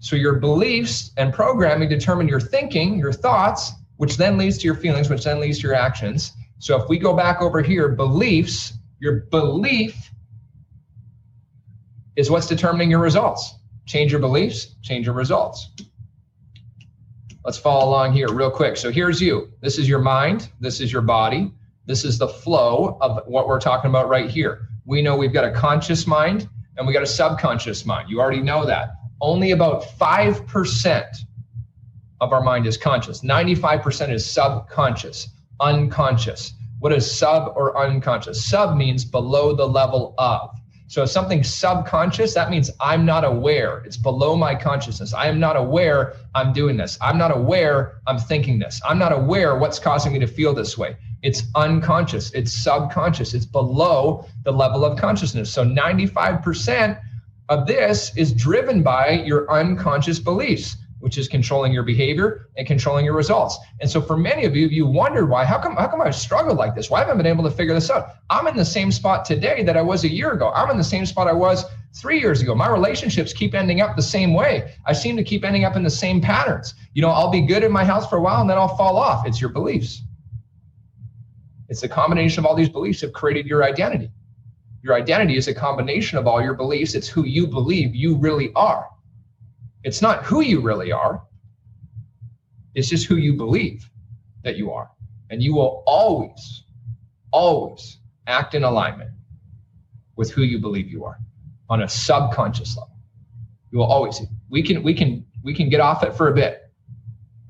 So 0.00 0.16
your 0.16 0.36
beliefs 0.36 1.10
and 1.18 1.34
programming 1.34 1.90
determine 1.90 2.28
your 2.28 2.40
thinking, 2.40 2.98
your 2.98 3.12
thoughts, 3.12 3.72
which 3.98 4.16
then 4.16 4.38
leads 4.38 4.56
to 4.58 4.64
your 4.64 4.74
feelings, 4.74 5.10
which 5.10 5.24
then 5.24 5.38
leads 5.38 5.58
to 5.58 5.66
your 5.66 5.76
actions. 5.76 6.32
So 6.60 6.80
if 6.80 6.88
we 6.88 6.98
go 6.98 7.14
back 7.14 7.42
over 7.42 7.60
here, 7.60 7.90
beliefs, 7.90 8.72
your 9.00 9.26
belief 9.30 10.10
is 12.16 12.30
what's 12.30 12.46
determining 12.46 12.90
your 12.90 13.00
results. 13.00 13.54
Change 13.84 14.12
your 14.12 14.20
beliefs, 14.20 14.76
change 14.82 15.04
your 15.04 15.14
results. 15.14 15.68
Let's 17.44 17.58
follow 17.58 17.86
along 17.90 18.14
here 18.14 18.32
real 18.32 18.50
quick. 18.50 18.78
So 18.78 18.90
here's 18.90 19.20
you. 19.20 19.52
This 19.60 19.78
is 19.78 19.86
your 19.86 20.00
mind. 20.00 20.48
This 20.58 20.80
is 20.80 20.90
your 20.90 21.02
body. 21.02 21.52
This 21.88 22.04
is 22.04 22.18
the 22.18 22.28
flow 22.28 22.98
of 23.00 23.22
what 23.26 23.48
we're 23.48 23.58
talking 23.58 23.88
about 23.88 24.10
right 24.10 24.30
here. 24.30 24.68
We 24.84 25.00
know 25.00 25.16
we've 25.16 25.32
got 25.32 25.44
a 25.44 25.50
conscious 25.50 26.06
mind 26.06 26.46
and 26.76 26.86
we 26.86 26.92
got 26.92 27.02
a 27.02 27.06
subconscious 27.06 27.86
mind. 27.86 28.10
You 28.10 28.20
already 28.20 28.42
know 28.42 28.66
that. 28.66 28.90
Only 29.22 29.52
about 29.52 29.84
5% 29.98 31.16
of 32.20 32.32
our 32.34 32.42
mind 32.42 32.66
is 32.66 32.76
conscious. 32.76 33.22
95% 33.22 34.12
is 34.12 34.30
subconscious, 34.30 35.28
unconscious. 35.60 36.52
What 36.80 36.92
is 36.92 37.10
sub 37.10 37.54
or 37.56 37.78
unconscious? 37.78 38.44
Sub 38.44 38.76
means 38.76 39.06
below 39.06 39.56
the 39.56 39.66
level 39.66 40.14
of. 40.18 40.50
So 40.88 41.02
if 41.02 41.10
something's 41.10 41.52
subconscious, 41.52 42.32
that 42.32 42.50
means 42.50 42.70
I'm 42.80 43.04
not 43.04 43.22
aware. 43.22 43.82
It's 43.84 43.98
below 43.98 44.36
my 44.36 44.54
consciousness. 44.54 45.12
I 45.12 45.26
am 45.26 45.38
not 45.38 45.54
aware 45.54 46.14
I'm 46.34 46.54
doing 46.54 46.78
this. 46.78 46.96
I'm 47.02 47.18
not 47.18 47.30
aware 47.30 48.00
I'm 48.06 48.18
thinking 48.18 48.58
this. 48.58 48.80
I'm 48.88 48.98
not 48.98 49.12
aware 49.12 49.58
what's 49.58 49.78
causing 49.78 50.14
me 50.14 50.18
to 50.20 50.26
feel 50.26 50.54
this 50.54 50.78
way. 50.78 50.96
It's 51.22 51.42
unconscious. 51.54 52.32
It's 52.32 52.50
subconscious. 52.50 53.34
It's 53.34 53.44
below 53.44 54.24
the 54.44 54.52
level 54.52 54.82
of 54.82 54.98
consciousness. 54.98 55.52
So 55.52 55.62
95% 55.62 56.98
of 57.50 57.66
this 57.66 58.16
is 58.16 58.32
driven 58.32 58.82
by 58.82 59.10
your 59.10 59.50
unconscious 59.50 60.18
beliefs 60.18 60.76
which 61.00 61.16
is 61.16 61.28
controlling 61.28 61.72
your 61.72 61.82
behavior 61.82 62.48
and 62.56 62.66
controlling 62.66 63.04
your 63.04 63.14
results. 63.14 63.58
And 63.80 63.88
so 63.88 64.00
for 64.00 64.16
many 64.16 64.44
of 64.44 64.56
you, 64.56 64.66
you 64.66 64.86
wondered 64.86 65.26
why, 65.26 65.44
how 65.44 65.58
come, 65.58 65.76
how 65.76 65.86
come 65.86 66.00
I've 66.00 66.14
struggled 66.14 66.58
like 66.58 66.74
this? 66.74 66.90
Why 66.90 67.00
haven't 67.00 67.14
I 67.14 67.16
been 67.18 67.26
able 67.26 67.44
to 67.44 67.50
figure 67.50 67.74
this 67.74 67.90
out? 67.90 68.14
I'm 68.30 68.46
in 68.46 68.56
the 68.56 68.64
same 68.64 68.90
spot 68.90 69.24
today 69.24 69.62
that 69.62 69.76
I 69.76 69.82
was 69.82 70.04
a 70.04 70.08
year 70.08 70.32
ago. 70.32 70.50
I'm 70.54 70.70
in 70.70 70.76
the 70.76 70.84
same 70.84 71.06
spot 71.06 71.28
I 71.28 71.32
was 71.32 71.64
three 71.94 72.20
years 72.20 72.42
ago. 72.42 72.54
My 72.54 72.68
relationships 72.68 73.32
keep 73.32 73.54
ending 73.54 73.80
up 73.80 73.96
the 73.96 74.02
same 74.02 74.34
way. 74.34 74.74
I 74.86 74.92
seem 74.92 75.16
to 75.16 75.24
keep 75.24 75.44
ending 75.44 75.64
up 75.64 75.76
in 75.76 75.82
the 75.82 75.90
same 75.90 76.20
patterns. 76.20 76.74
You 76.94 77.02
know, 77.02 77.10
I'll 77.10 77.30
be 77.30 77.42
good 77.42 77.62
in 77.62 77.70
my 77.70 77.84
house 77.84 78.08
for 78.08 78.16
a 78.16 78.20
while 78.20 78.40
and 78.40 78.50
then 78.50 78.58
I'll 78.58 78.76
fall 78.76 78.96
off. 78.96 79.26
It's 79.26 79.40
your 79.40 79.50
beliefs. 79.50 80.02
It's 81.68 81.82
a 81.82 81.88
combination 81.88 82.40
of 82.40 82.46
all 82.46 82.56
these 82.56 82.68
beliefs 82.68 83.02
have 83.02 83.12
created 83.12 83.46
your 83.46 83.62
identity. 83.62 84.10
Your 84.82 84.94
identity 84.94 85.36
is 85.36 85.48
a 85.48 85.54
combination 85.54 86.18
of 86.18 86.26
all 86.26 86.42
your 86.42 86.54
beliefs. 86.54 86.94
It's 86.94 87.08
who 87.08 87.24
you 87.24 87.46
believe 87.46 87.94
you 87.94 88.16
really 88.16 88.52
are. 88.54 88.88
It's 89.84 90.02
not 90.02 90.24
who 90.24 90.40
you 90.40 90.60
really 90.60 90.92
are, 90.92 91.22
it's 92.74 92.88
just 92.88 93.06
who 93.06 93.16
you 93.16 93.34
believe 93.34 93.88
that 94.44 94.56
you 94.56 94.70
are. 94.72 94.90
And 95.30 95.42
you 95.42 95.54
will 95.54 95.82
always, 95.86 96.64
always 97.32 97.98
act 98.26 98.54
in 98.54 98.64
alignment 98.64 99.10
with 100.16 100.30
who 100.30 100.42
you 100.42 100.58
believe 100.58 100.90
you 100.90 101.04
are 101.04 101.18
on 101.68 101.82
a 101.82 101.88
subconscious 101.88 102.76
level. 102.76 102.96
You 103.70 103.78
will 103.78 103.86
always, 103.86 104.20
we 104.48 104.62
can, 104.62 104.82
we 104.82 104.94
can, 104.94 105.24
we 105.42 105.54
can 105.54 105.68
get 105.68 105.80
off 105.80 106.02
it 106.02 106.14
for 106.14 106.28
a 106.28 106.34
bit, 106.34 106.70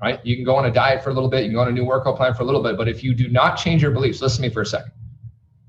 right? 0.01 0.19
You 0.25 0.35
can 0.35 0.45
go 0.45 0.55
on 0.55 0.65
a 0.65 0.71
diet 0.71 1.03
for 1.03 1.09
a 1.09 1.13
little 1.13 1.29
bit, 1.29 1.43
you 1.43 1.49
can 1.49 1.55
go 1.55 1.61
on 1.61 1.67
a 1.69 1.71
new 1.71 1.85
workout 1.85 2.17
plan 2.17 2.33
for 2.33 2.43
a 2.43 2.45
little 2.45 2.61
bit, 2.61 2.77
but 2.77 2.87
if 2.87 3.03
you 3.03 3.13
do 3.13 3.29
not 3.29 3.57
change 3.57 3.81
your 3.81 3.91
beliefs, 3.91 4.21
listen 4.21 4.43
to 4.43 4.49
me 4.49 4.53
for 4.53 4.61
a 4.61 4.65
second. 4.65 4.91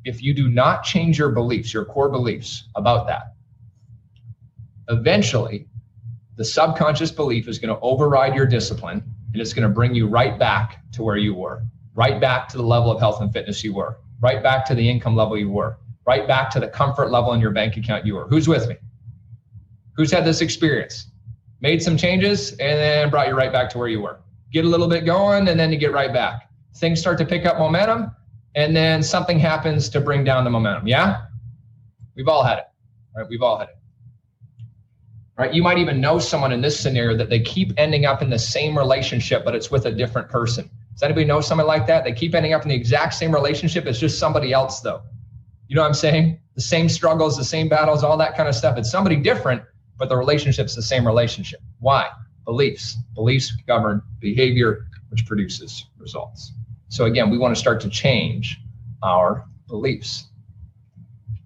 If 0.04 0.22
you 0.22 0.34
do 0.34 0.48
not 0.48 0.82
change 0.82 1.18
your 1.18 1.30
beliefs, 1.30 1.72
your 1.72 1.84
core 1.84 2.08
beliefs 2.08 2.68
about 2.74 3.06
that, 3.06 3.34
eventually 4.88 5.68
the 6.40 6.44
subconscious 6.46 7.10
belief 7.10 7.48
is 7.48 7.58
going 7.58 7.68
to 7.68 7.78
override 7.82 8.34
your 8.34 8.46
discipline 8.46 9.04
and 9.34 9.42
it's 9.42 9.52
going 9.52 9.68
to 9.68 9.68
bring 9.68 9.94
you 9.94 10.08
right 10.08 10.38
back 10.38 10.78
to 10.90 11.02
where 11.02 11.18
you 11.18 11.34
were, 11.34 11.62
right 11.92 12.18
back 12.18 12.48
to 12.48 12.56
the 12.56 12.62
level 12.62 12.90
of 12.90 12.98
health 12.98 13.20
and 13.20 13.30
fitness 13.30 13.62
you 13.62 13.74
were, 13.74 13.98
right 14.22 14.42
back 14.42 14.64
to 14.64 14.74
the 14.74 14.88
income 14.88 15.14
level 15.14 15.36
you 15.36 15.50
were, 15.50 15.76
right 16.06 16.26
back 16.26 16.48
to 16.52 16.58
the 16.58 16.66
comfort 16.66 17.10
level 17.10 17.34
in 17.34 17.42
your 17.42 17.50
bank 17.50 17.76
account 17.76 18.06
you 18.06 18.14
were. 18.14 18.26
Who's 18.26 18.48
with 18.48 18.66
me? 18.70 18.76
Who's 19.92 20.10
had 20.10 20.24
this 20.24 20.40
experience? 20.40 21.08
Made 21.60 21.82
some 21.82 21.98
changes 21.98 22.52
and 22.52 22.78
then 22.78 23.10
brought 23.10 23.28
you 23.28 23.34
right 23.34 23.52
back 23.52 23.68
to 23.72 23.78
where 23.78 23.88
you 23.88 24.00
were. 24.00 24.18
Get 24.50 24.64
a 24.64 24.68
little 24.68 24.88
bit 24.88 25.04
going 25.04 25.46
and 25.46 25.60
then 25.60 25.70
you 25.70 25.76
get 25.76 25.92
right 25.92 26.10
back. 26.10 26.48
Things 26.76 27.00
start 27.00 27.18
to 27.18 27.26
pick 27.26 27.44
up 27.44 27.58
momentum 27.58 28.16
and 28.54 28.74
then 28.74 29.02
something 29.02 29.38
happens 29.38 29.90
to 29.90 30.00
bring 30.00 30.24
down 30.24 30.44
the 30.44 30.50
momentum. 30.50 30.88
Yeah? 30.88 31.26
We've 32.16 32.28
all 32.28 32.42
had 32.42 32.60
it, 32.60 32.64
right? 33.14 33.28
We've 33.28 33.42
all 33.42 33.58
had 33.58 33.68
it. 33.68 33.79
Right? 35.40 35.54
You 35.54 35.62
might 35.62 35.78
even 35.78 36.02
know 36.02 36.18
someone 36.18 36.52
in 36.52 36.60
this 36.60 36.78
scenario 36.78 37.16
that 37.16 37.30
they 37.30 37.40
keep 37.40 37.72
ending 37.78 38.04
up 38.04 38.20
in 38.20 38.28
the 38.28 38.38
same 38.38 38.76
relationship, 38.76 39.42
but 39.42 39.54
it's 39.54 39.70
with 39.70 39.86
a 39.86 39.90
different 39.90 40.28
person. 40.28 40.68
Does 40.92 41.02
anybody 41.02 41.24
know 41.24 41.40
someone 41.40 41.66
like 41.66 41.86
that? 41.86 42.04
They 42.04 42.12
keep 42.12 42.34
ending 42.34 42.52
up 42.52 42.60
in 42.60 42.68
the 42.68 42.74
exact 42.74 43.14
same 43.14 43.32
relationship. 43.32 43.86
It's 43.86 43.98
just 43.98 44.18
somebody 44.18 44.52
else, 44.52 44.80
though. 44.80 45.00
You 45.66 45.76
know 45.76 45.80
what 45.80 45.88
I'm 45.88 45.94
saying? 45.94 46.38
The 46.56 46.60
same 46.60 46.90
struggles, 46.90 47.38
the 47.38 47.44
same 47.44 47.70
battles, 47.70 48.04
all 48.04 48.18
that 48.18 48.36
kind 48.36 48.50
of 48.50 48.54
stuff. 48.54 48.76
It's 48.76 48.90
somebody 48.90 49.16
different, 49.16 49.62
but 49.96 50.10
the 50.10 50.16
relationship's 50.18 50.74
the 50.76 50.82
same 50.82 51.06
relationship. 51.06 51.60
Why? 51.78 52.10
Beliefs. 52.44 52.98
Beliefs 53.14 53.50
govern 53.66 54.02
behavior, 54.18 54.88
which 55.08 55.24
produces 55.24 55.86
results. 55.96 56.52
So 56.88 57.06
again, 57.06 57.30
we 57.30 57.38
want 57.38 57.54
to 57.54 57.58
start 57.58 57.80
to 57.80 57.88
change 57.88 58.60
our 59.02 59.46
beliefs. 59.68 60.26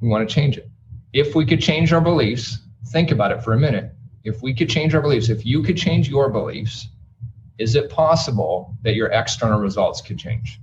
We 0.01 0.09
want 0.09 0.29
to 0.29 0.35
change 0.35 0.59
it. 0.59 0.69
If 1.13 1.37
we 1.37 1.47
could 1.47 1.61
change 1.61 1.93
our 1.93 2.01
beliefs, 2.01 2.59
think 2.89 3.11
about 3.11 3.31
it 3.33 3.43
for 3.43 3.53
a 3.53 3.59
minute. 3.59 3.93
If 4.25 4.43
we 4.43 4.55
could 4.55 4.69
change 4.69 4.95
our 4.95 5.03
beliefs, 5.03 5.29
if 5.29 5.45
you 5.45 5.63
could 5.63 5.77
change 5.77 6.09
your 6.09 6.31
beliefs, 6.31 6.89
is 7.59 7.75
it 7.75 7.91
possible 7.91 8.77
that 8.83 8.95
your 8.95 9.09
external 9.09 9.61
results 9.61 10.01
could 10.01 10.19
change? 10.19 10.61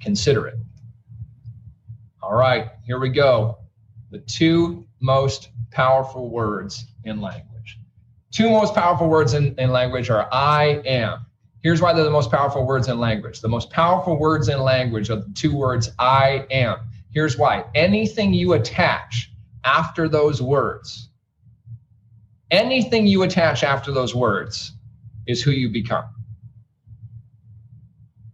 Consider 0.00 0.48
it. 0.48 0.56
All 2.22 2.34
right, 2.34 2.70
here 2.84 2.98
we 2.98 3.08
go. 3.08 3.58
The 4.10 4.18
two 4.18 4.86
most 5.00 5.50
powerful 5.70 6.28
words 6.28 6.86
in 7.04 7.20
language. 7.20 7.78
Two 8.30 8.48
most 8.50 8.74
powerful 8.74 9.08
words 9.08 9.34
in, 9.34 9.54
in 9.58 9.70
language 9.70 10.10
are 10.10 10.28
I 10.32 10.82
am. 10.84 11.26
Here's 11.62 11.80
why 11.80 11.92
they're 11.92 12.02
the 12.02 12.10
most 12.10 12.30
powerful 12.30 12.66
words 12.66 12.88
in 12.88 12.98
language. 12.98 13.40
The 13.40 13.48
most 13.48 13.70
powerful 13.70 14.18
words 14.18 14.48
in 14.48 14.58
language 14.60 15.10
are 15.10 15.16
the 15.16 15.32
two 15.34 15.54
words 15.54 15.90
I 15.98 16.46
am. 16.50 16.78
Here's 17.12 17.36
why 17.36 17.64
anything 17.74 18.34
you 18.34 18.54
attach 18.54 19.30
after 19.64 20.08
those 20.08 20.42
words 20.42 21.10
anything 22.52 23.06
you 23.06 23.22
attach 23.22 23.64
after 23.64 23.90
those 23.90 24.14
words 24.14 24.72
is 25.26 25.42
who 25.42 25.50
you 25.50 25.70
become. 25.70 26.04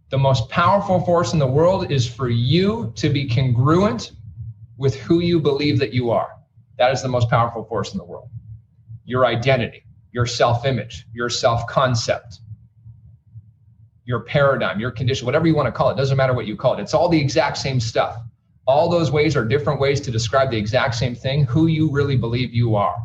The 0.09 0.17
most 0.17 0.49
powerful 0.49 0.99
force 1.05 1.33
in 1.33 1.39
the 1.39 1.47
world 1.47 1.91
is 1.91 2.07
for 2.07 2.29
you 2.29 2.91
to 2.97 3.09
be 3.09 3.27
congruent 3.27 4.11
with 4.77 4.95
who 4.95 5.19
you 5.19 5.39
believe 5.39 5.79
that 5.79 5.93
you 5.93 6.11
are. 6.11 6.31
That 6.77 6.91
is 6.91 7.01
the 7.01 7.07
most 7.07 7.29
powerful 7.29 7.63
force 7.63 7.93
in 7.93 7.97
the 7.97 8.03
world. 8.03 8.29
Your 9.05 9.25
identity, 9.25 9.83
your 10.11 10.25
self 10.25 10.65
image, 10.65 11.05
your 11.13 11.29
self 11.29 11.65
concept, 11.67 12.39
your 14.05 14.21
paradigm, 14.21 14.79
your 14.79 14.91
condition, 14.91 15.25
whatever 15.25 15.47
you 15.47 15.55
want 15.55 15.67
to 15.67 15.71
call 15.71 15.91
it, 15.91 15.95
doesn't 15.95 16.17
matter 16.17 16.33
what 16.33 16.47
you 16.47 16.55
call 16.55 16.73
it. 16.73 16.81
It's 16.81 16.93
all 16.93 17.07
the 17.07 17.19
exact 17.19 17.57
same 17.57 17.79
stuff. 17.79 18.17
All 18.69 18.87
those 18.87 19.09
ways 19.09 19.35
are 19.35 19.43
different 19.43 19.79
ways 19.79 19.99
to 20.01 20.11
describe 20.11 20.51
the 20.51 20.57
exact 20.57 20.93
same 20.93 21.15
thing, 21.15 21.43
who 21.43 21.65
you 21.65 21.89
really 21.89 22.15
believe 22.15 22.53
you 22.53 22.75
are. 22.75 23.03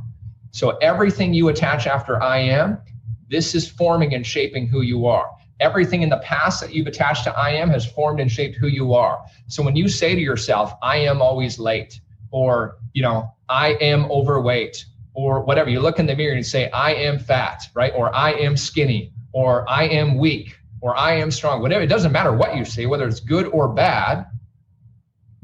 So 0.50 0.76
everything 0.82 1.32
you 1.32 1.48
attach 1.48 1.86
after 1.86 2.22
I 2.22 2.36
am, 2.36 2.82
this 3.30 3.54
is 3.54 3.66
forming 3.66 4.12
and 4.12 4.26
shaping 4.26 4.66
who 4.68 4.82
you 4.82 5.06
are. 5.06 5.30
Everything 5.60 6.02
in 6.02 6.10
the 6.10 6.18
past 6.18 6.60
that 6.60 6.74
you've 6.74 6.86
attached 6.86 7.24
to 7.24 7.34
I 7.34 7.52
am 7.52 7.70
has 7.70 7.90
formed 7.90 8.20
and 8.20 8.30
shaped 8.30 8.56
who 8.56 8.66
you 8.66 8.92
are. 8.92 9.24
So 9.46 9.62
when 9.62 9.74
you 9.74 9.88
say 9.88 10.14
to 10.14 10.20
yourself, 10.20 10.74
I 10.82 10.98
am 10.98 11.22
always 11.22 11.58
late, 11.58 11.98
or, 12.30 12.76
you 12.92 13.00
know, 13.00 13.32
I 13.48 13.68
am 13.80 14.04
overweight, 14.10 14.84
or 15.14 15.44
whatever, 15.44 15.70
you 15.70 15.80
look 15.80 15.98
in 15.98 16.04
the 16.04 16.14
mirror 16.14 16.34
and 16.34 16.44
say, 16.44 16.68
I 16.72 16.92
am 16.92 17.18
fat, 17.18 17.62
right? 17.72 17.94
Or 17.96 18.14
I 18.14 18.32
am 18.32 18.58
skinny, 18.58 19.14
or 19.32 19.66
I 19.66 19.84
am 19.84 20.18
weak, 20.18 20.58
or 20.82 20.94
I 20.94 21.14
am 21.14 21.30
strong, 21.30 21.62
whatever. 21.62 21.82
It 21.82 21.86
doesn't 21.86 22.12
matter 22.12 22.34
what 22.34 22.54
you 22.54 22.66
say, 22.66 22.84
whether 22.84 23.08
it's 23.08 23.20
good 23.20 23.46
or 23.46 23.68
bad, 23.68 24.26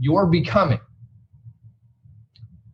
you're 0.01 0.27
becoming 0.27 0.81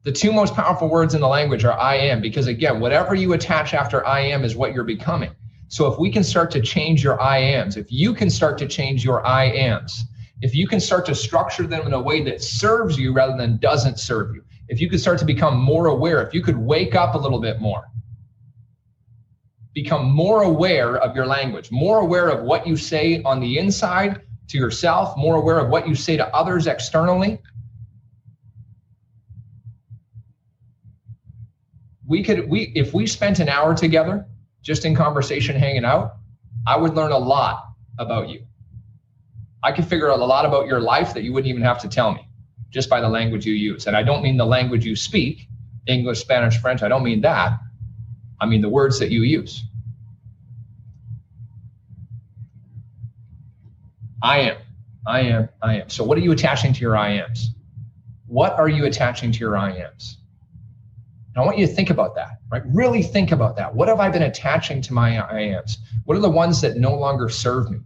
the 0.06 0.12
two 0.12 0.32
most 0.32 0.54
powerful 0.54 0.88
words 0.88 1.14
in 1.14 1.20
the 1.20 1.26
language 1.26 1.64
are 1.64 1.76
I 1.76 1.96
am, 1.96 2.20
because 2.20 2.46
again, 2.46 2.78
whatever 2.78 3.16
you 3.16 3.32
attach 3.32 3.74
after 3.74 4.06
I 4.06 4.20
am 4.20 4.44
is 4.44 4.54
what 4.54 4.72
you're 4.72 4.84
becoming. 4.84 5.32
So 5.66 5.92
if 5.92 5.98
we 5.98 6.12
can 6.12 6.22
start 6.22 6.48
to 6.52 6.60
change 6.60 7.02
your 7.02 7.20
I 7.20 7.38
ams, 7.38 7.76
if 7.76 7.90
you 7.90 8.14
can 8.14 8.30
start 8.30 8.56
to 8.58 8.68
change 8.68 9.04
your 9.04 9.26
I 9.26 9.46
ams, 9.46 10.04
if 10.42 10.54
you 10.54 10.68
can 10.68 10.78
start 10.78 11.06
to 11.06 11.14
structure 11.16 11.66
them 11.66 11.88
in 11.88 11.92
a 11.92 12.00
way 12.00 12.22
that 12.22 12.40
serves 12.40 12.96
you 12.96 13.12
rather 13.12 13.36
than 13.36 13.58
doesn't 13.58 13.98
serve 13.98 14.32
you, 14.32 14.44
if 14.68 14.80
you 14.80 14.88
could 14.88 15.00
start 15.00 15.18
to 15.18 15.24
become 15.24 15.58
more 15.60 15.88
aware, 15.88 16.24
if 16.24 16.32
you 16.32 16.40
could 16.40 16.56
wake 16.56 16.94
up 16.94 17.16
a 17.16 17.18
little 17.18 17.40
bit 17.40 17.60
more, 17.60 17.88
become 19.74 20.08
more 20.08 20.44
aware 20.44 20.98
of 20.98 21.16
your 21.16 21.26
language, 21.26 21.72
more 21.72 21.98
aware 21.98 22.28
of 22.28 22.44
what 22.44 22.64
you 22.64 22.76
say 22.76 23.24
on 23.24 23.40
the 23.40 23.58
inside 23.58 24.20
to 24.48 24.58
yourself, 24.58 25.16
more 25.16 25.36
aware 25.36 25.58
of 25.58 25.68
what 25.68 25.88
you 25.88 25.94
say 25.94 26.16
to 26.16 26.26
others 26.34 26.66
externally, 26.66 27.40
we 32.06 32.22
could 32.22 32.48
we 32.48 32.72
if 32.74 32.94
we 32.94 33.06
spent 33.06 33.40
an 33.40 33.48
hour 33.48 33.74
together 33.74 34.26
just 34.62 34.84
in 34.84 34.94
conversation 34.94 35.56
hanging 35.56 35.84
out 35.84 36.14
i 36.66 36.76
would 36.76 36.94
learn 36.94 37.12
a 37.12 37.18
lot 37.18 37.64
about 37.98 38.28
you. 38.28 38.44
I 39.62 39.72
could 39.72 39.86
figure 39.86 40.12
out 40.12 40.20
a 40.20 40.24
lot 40.24 40.44
about 40.44 40.66
your 40.66 40.80
life 40.80 41.14
that 41.14 41.22
you 41.24 41.32
wouldn't 41.32 41.48
even 41.48 41.62
have 41.62 41.80
to 41.80 41.88
tell 41.88 42.12
me 42.12 42.28
just 42.70 42.90
by 42.90 43.00
the 43.00 43.08
language 43.08 43.46
you 43.46 43.54
use. 43.54 43.86
And 43.86 43.96
i 43.96 44.02
don't 44.02 44.22
mean 44.22 44.36
the 44.36 44.46
language 44.46 44.84
you 44.84 44.94
speak 44.96 45.48
english 45.86 46.20
spanish 46.20 46.58
french 46.58 46.82
i 46.82 46.88
don't 46.88 47.04
mean 47.04 47.20
that. 47.22 47.58
I 48.40 48.46
mean 48.46 48.60
the 48.60 48.68
words 48.68 48.98
that 48.98 49.10
you 49.10 49.22
use 49.22 49.64
i 54.22 54.38
am 54.38 54.56
i 55.06 55.20
am 55.20 55.48
i 55.62 55.76
am 55.76 55.88
so 55.88 56.04
what 56.04 56.18
are 56.18 56.22
you 56.22 56.32
attaching 56.32 56.72
to 56.72 56.80
your 56.80 56.96
i 56.96 57.10
ams 57.10 57.50
what 58.26 58.58
are 58.58 58.68
you 58.68 58.84
attaching 58.84 59.32
to 59.32 59.38
your 59.38 59.56
i 59.56 59.70
ams 59.70 60.18
and 61.36 61.42
I 61.42 61.44
want 61.44 61.58
you 61.58 61.66
to 61.66 61.72
think 61.72 61.90
about 61.90 62.14
that, 62.14 62.40
right? 62.50 62.62
Really 62.64 63.02
think 63.02 63.30
about 63.30 63.56
that. 63.56 63.74
What 63.74 63.88
have 63.88 64.00
I 64.00 64.08
been 64.08 64.22
attaching 64.22 64.80
to 64.80 64.94
my 64.94 65.18
I 65.18 65.40
ams? 65.40 65.76
What 66.06 66.16
are 66.16 66.20
the 66.20 66.30
ones 66.30 66.62
that 66.62 66.78
no 66.78 66.94
longer 66.94 67.28
serve 67.28 67.70
me? 67.70 67.78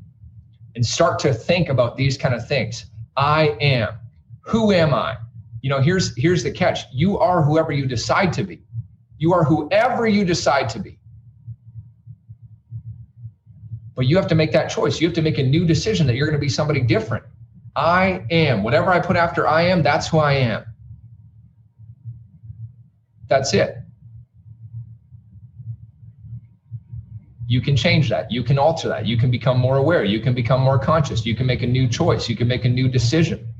And 0.77 0.87
start 0.87 1.19
to 1.21 1.35
think 1.35 1.69
about 1.69 1.97
these 1.97 2.17
kind 2.17 2.33
of 2.33 2.47
things. 2.47 2.87
I 3.17 3.57
am. 3.61 3.95
Who 4.43 4.71
am 4.71 4.95
I? 4.95 5.17
You 5.63 5.71
know, 5.71 5.81
here's 5.81 6.17
here's 6.17 6.45
the 6.45 6.53
catch. 6.53 6.85
You 6.93 7.19
are 7.19 7.43
whoever 7.43 7.73
you 7.73 7.87
decide 7.87 8.33
to 8.35 8.45
be. 8.45 8.63
You 9.19 9.35
are 9.35 9.43
whoever 9.43 10.07
you 10.07 10.25
decide 10.25 10.69
to 10.69 10.79
be. 10.79 11.00
But 14.01 14.07
you 14.07 14.17
have 14.17 14.29
to 14.29 14.35
make 14.35 14.51
that 14.53 14.71
choice. 14.71 14.99
You 14.99 15.09
have 15.09 15.15
to 15.17 15.21
make 15.21 15.37
a 15.37 15.43
new 15.43 15.67
decision 15.67 16.07
that 16.07 16.17
you're 16.17 16.27
going 16.27 16.39
to 16.39 16.41
be 16.41 16.49
somebody 16.49 16.81
different. 16.81 17.23
I 17.77 18.25
am. 18.31 18.63
Whatever 18.63 18.91
I 18.91 18.99
put 18.99 19.15
after 19.15 19.47
I 19.47 19.61
am, 19.65 19.83
that's 19.83 20.09
who 20.09 20.17
I 20.17 20.33
am. 20.33 20.65
That's 23.29 23.53
it. 23.53 23.77
You 27.47 27.61
can 27.61 27.77
change 27.77 28.09
that. 28.09 28.33
You 28.33 28.43
can 28.43 28.59
alter 28.59 28.89
that. 28.89 29.05
You 29.05 29.19
can 29.19 29.31
become 29.31 29.59
more 29.59 29.77
aware. 29.77 30.03
You 30.03 30.21
can 30.21 30.33
become 30.33 30.63
more 30.63 30.79
conscious. 30.79 31.27
You 31.27 31.37
can 31.37 31.45
make 31.45 31.61
a 31.61 31.67
new 31.67 31.87
choice. 31.87 32.27
You 32.27 32.37
can 32.37 32.49
make 32.49 32.65
a 32.65 32.71
new 32.71 32.89
decision. 32.89 33.53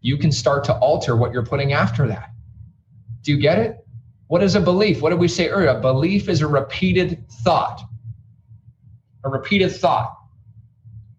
You 0.00 0.16
can 0.16 0.30
start 0.30 0.62
to 0.66 0.74
alter 0.74 1.16
what 1.16 1.32
you're 1.32 1.44
putting 1.44 1.72
after 1.72 2.06
that. 2.06 2.30
Do 3.22 3.32
you 3.32 3.38
get 3.38 3.58
it? 3.58 3.84
What 4.28 4.44
is 4.44 4.54
a 4.54 4.60
belief? 4.60 5.02
What 5.02 5.10
did 5.10 5.18
we 5.18 5.26
say 5.26 5.48
earlier? 5.48 5.70
A 5.70 5.80
belief 5.80 6.28
is 6.28 6.40
a 6.40 6.46
repeated 6.46 7.28
thought. 7.42 7.80
A 9.24 9.28
repeated 9.28 9.70
thought. 9.70 10.16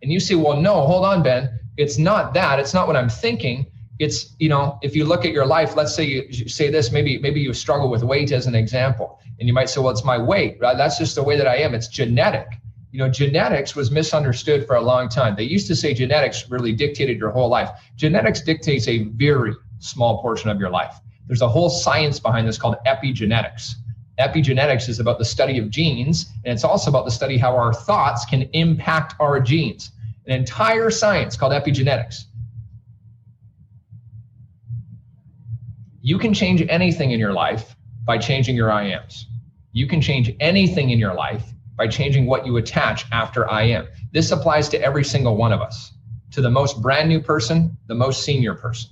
And 0.02 0.12
you 0.12 0.20
say, 0.20 0.36
well, 0.36 0.60
no, 0.60 0.86
hold 0.86 1.06
on, 1.06 1.24
Ben. 1.24 1.60
It's 1.78 1.98
not 1.98 2.34
that. 2.36 2.60
It's 2.60 2.74
not 2.74 2.88
what 2.88 2.96
I'm 2.96 3.10
thinking. 3.10 3.66
It's 3.98 4.36
you 4.40 4.50
know 4.50 4.78
if 4.82 4.96
you 4.96 5.06
look 5.06 5.24
at 5.26 5.32
your 5.32 5.46
life 5.46 5.76
let's 5.78 5.96
say 5.96 6.04
you 6.04 6.50
say 6.50 6.70
this 6.70 6.92
maybe 6.92 7.18
maybe 7.18 7.40
you 7.40 7.54
struggle 7.54 7.90
with 7.90 8.04
weight 8.04 8.32
as 8.32 8.46
an 8.46 8.56
example. 8.56 9.20
And 9.40 9.48
you 9.48 9.54
might 9.54 9.70
say 9.70 9.80
well 9.82 9.90
it's 9.90 10.04
my 10.04 10.18
weight 10.18 10.58
right? 10.60 10.78
That's 10.78 10.98
just 10.98 11.16
the 11.16 11.24
way 11.24 11.38
that 11.38 11.48
i 11.48 11.58
am. 11.58 11.74
It's 11.74 11.88
genetic. 11.88 12.48
You 12.92 13.00
know 13.00 13.10
genetics 13.10 13.76
was 13.76 13.92
misunderstood 13.92 14.68
for 14.68 14.76
a 14.76 14.82
long 14.82 15.08
time. 15.10 15.36
They 15.36 15.44
used 15.44 15.68
to 15.68 15.76
say 15.76 15.94
genetics 15.94 16.50
really 16.50 16.74
dictated 16.74 17.18
your 17.18 17.32
whole 17.32 17.50
life. 17.50 17.70
Genetics 17.96 18.42
dictates 18.42 18.88
a 18.88 19.04
very 19.04 19.54
small 19.80 20.22
portion 20.22 20.50
of 20.50 20.60
your 20.60 20.70
life. 20.70 20.96
There's 21.28 21.42
a 21.42 21.48
whole 21.48 21.70
science 21.70 22.20
behind 22.20 22.48
this 22.48 22.58
called 22.58 22.76
epigenetics 22.86 23.76
epigenetics 24.20 24.88
is 24.88 25.00
about 25.00 25.20
the 25.20 25.26
study 25.26 25.58
of 25.58 25.70
genes 25.70 26.28
and 26.46 26.54
it's 26.54 26.64
also 26.64 26.90
about 26.90 27.06
the 27.06 27.12
study 27.12 27.38
how 27.38 27.56
our 27.56 27.74
thoughts 27.74 28.26
can 28.26 28.44
impact 28.54 29.14
our 29.20 29.40
genes 29.40 29.92
an 30.26 30.34
entire 30.34 30.90
science 30.90 31.36
called 31.36 31.52
epigenetics 31.52 32.26
You 36.06 36.20
can 36.20 36.36
change 36.36 36.64
anything 36.70 37.10
in 37.10 37.20
your 37.20 37.34
life 37.34 37.76
by 38.06 38.20
changing 38.20 38.56
your 38.56 38.72
I 38.72 38.84
ams. 38.84 39.26
You 39.72 39.88
can 39.88 40.02
change 40.02 40.32
anything 40.40 40.92
in 40.92 41.00
your 41.00 41.16
life 41.16 41.52
by 41.76 41.88
changing 41.88 42.28
what 42.28 42.46
you 42.46 42.58
attach 42.58 43.08
after 43.12 43.50
I 43.50 43.64
am. 43.64 43.88
This 44.12 44.30
applies 44.30 44.70
to 44.70 44.80
every 44.80 45.04
single 45.04 45.36
one 45.36 45.52
of 45.52 45.62
us, 45.62 45.94
to 46.30 46.42
the 46.42 46.50
most 46.52 46.80
brand 46.80 47.10
new 47.10 47.20
person, 47.20 47.76
the 47.88 47.96
most 47.96 48.24
senior 48.24 48.54
person. 48.54 48.92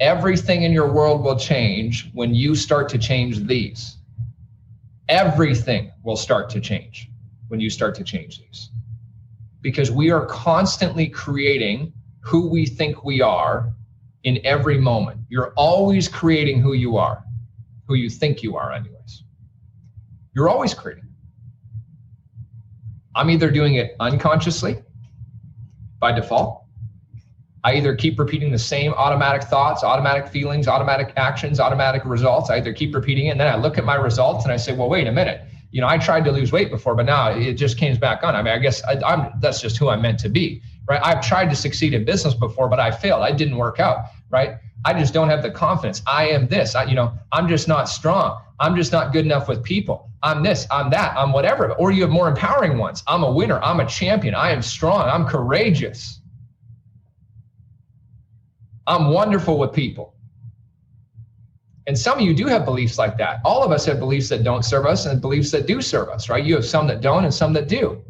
Everything 0.00 0.62
in 0.62 0.72
your 0.72 0.90
world 0.92 1.24
will 1.24 1.38
change 1.38 2.10
when 2.14 2.34
you 2.34 2.54
start 2.54 2.88
to 2.90 2.98
change 2.98 3.44
these. 3.46 3.96
Everything 5.08 5.90
will 6.04 6.16
start 6.16 6.48
to 6.50 6.60
change 6.60 7.10
when 7.48 7.58
you 7.58 7.70
start 7.70 7.94
to 7.96 8.04
change 8.04 8.38
these. 8.38 8.70
Because 9.60 9.90
we 9.90 10.10
are 10.10 10.24
constantly 10.26 11.08
creating 11.08 11.92
who 12.20 12.48
we 12.48 12.66
think 12.66 13.04
we 13.04 13.20
are 13.20 13.72
in 14.22 14.38
every 14.44 14.78
moment. 14.78 15.20
You're 15.28 15.52
always 15.56 16.08
creating 16.08 16.60
who 16.60 16.74
you 16.74 16.96
are, 16.96 17.24
who 17.86 17.94
you 17.94 18.08
think 18.08 18.42
you 18.42 18.56
are, 18.56 18.72
anyways. 18.72 19.24
You're 20.34 20.48
always 20.48 20.74
creating. 20.74 21.08
I'm 23.16 23.30
either 23.30 23.50
doing 23.50 23.74
it 23.74 23.96
unconsciously 23.98 24.84
by 25.98 26.12
default. 26.12 26.64
I 27.68 27.74
either 27.74 27.94
keep 27.94 28.18
repeating 28.18 28.50
the 28.50 28.58
same 28.58 28.94
automatic 28.94 29.42
thoughts, 29.42 29.84
automatic 29.84 30.26
feelings, 30.28 30.68
automatic 30.68 31.12
actions, 31.18 31.60
automatic 31.60 32.02
results. 32.06 32.48
I 32.48 32.56
either 32.56 32.72
keep 32.72 32.94
repeating 32.94 33.26
it 33.26 33.32
and 33.32 33.38
then 33.40 33.46
I 33.46 33.56
look 33.56 33.76
at 33.76 33.84
my 33.84 33.96
results 33.96 34.44
and 34.44 34.52
I 34.54 34.56
say, 34.56 34.72
well, 34.74 34.88
wait 34.88 35.06
a 35.06 35.12
minute. 35.12 35.42
You 35.70 35.82
know, 35.82 35.86
I 35.86 35.98
tried 35.98 36.24
to 36.24 36.32
lose 36.32 36.50
weight 36.50 36.70
before, 36.70 36.94
but 36.94 37.04
now 37.04 37.28
it 37.28 37.52
just 37.54 37.76
came 37.76 37.94
back 37.98 38.24
on. 38.24 38.34
I 38.34 38.40
mean, 38.40 38.54
I 38.54 38.58
guess 38.58 38.82
I, 38.84 38.98
I'm 39.04 39.38
that's 39.38 39.60
just 39.60 39.76
who 39.76 39.90
I'm 39.90 40.00
meant 40.00 40.18
to 40.20 40.30
be, 40.30 40.62
right? 40.88 40.98
I've 41.04 41.20
tried 41.20 41.50
to 41.50 41.56
succeed 41.56 41.92
in 41.92 42.06
business 42.06 42.32
before, 42.32 42.70
but 42.70 42.80
I 42.80 42.90
failed. 42.90 43.22
I 43.22 43.32
didn't 43.32 43.58
work 43.58 43.80
out, 43.80 43.98
right? 44.30 44.56
I 44.86 44.98
just 44.98 45.12
don't 45.12 45.28
have 45.28 45.42
the 45.42 45.50
confidence. 45.50 46.00
I 46.06 46.28
am 46.28 46.48
this. 46.48 46.74
I, 46.74 46.84
you 46.84 46.94
know, 46.94 47.12
I'm 47.32 47.48
just 47.48 47.68
not 47.68 47.90
strong. 47.90 48.40
I'm 48.60 48.76
just 48.76 48.92
not 48.92 49.12
good 49.12 49.26
enough 49.26 49.46
with 49.46 49.62
people. 49.62 50.08
I'm 50.22 50.42
this, 50.42 50.66
I'm 50.70 50.88
that, 50.90 51.14
I'm 51.18 51.32
whatever. 51.32 51.74
Or 51.74 51.90
you 51.90 52.00
have 52.00 52.10
more 52.10 52.28
empowering 52.28 52.78
ones. 52.78 53.02
I'm 53.06 53.24
a 53.24 53.30
winner. 53.30 53.60
I'm 53.60 53.80
a 53.80 53.86
champion. 53.86 54.34
I 54.34 54.52
am 54.52 54.62
strong. 54.62 55.02
I'm 55.02 55.26
courageous. 55.26 56.18
I'm 58.88 59.10
wonderful 59.10 59.58
with 59.58 59.74
people. 59.74 60.14
And 61.86 61.96
some 61.96 62.18
of 62.18 62.24
you 62.24 62.34
do 62.34 62.46
have 62.46 62.64
beliefs 62.64 62.98
like 62.98 63.18
that. 63.18 63.40
All 63.44 63.62
of 63.62 63.70
us 63.70 63.84
have 63.84 63.98
beliefs 63.98 64.30
that 64.30 64.42
don't 64.44 64.64
serve 64.64 64.86
us 64.86 65.04
and 65.04 65.20
beliefs 65.20 65.50
that 65.50 65.66
do 65.66 65.80
serve 65.82 66.08
us, 66.08 66.28
right? 66.30 66.42
You 66.42 66.54
have 66.54 66.64
some 66.64 66.86
that 66.86 67.02
don't 67.02 67.24
and 67.24 67.32
some 67.32 67.52
that 67.52 67.68
do. 67.68 68.02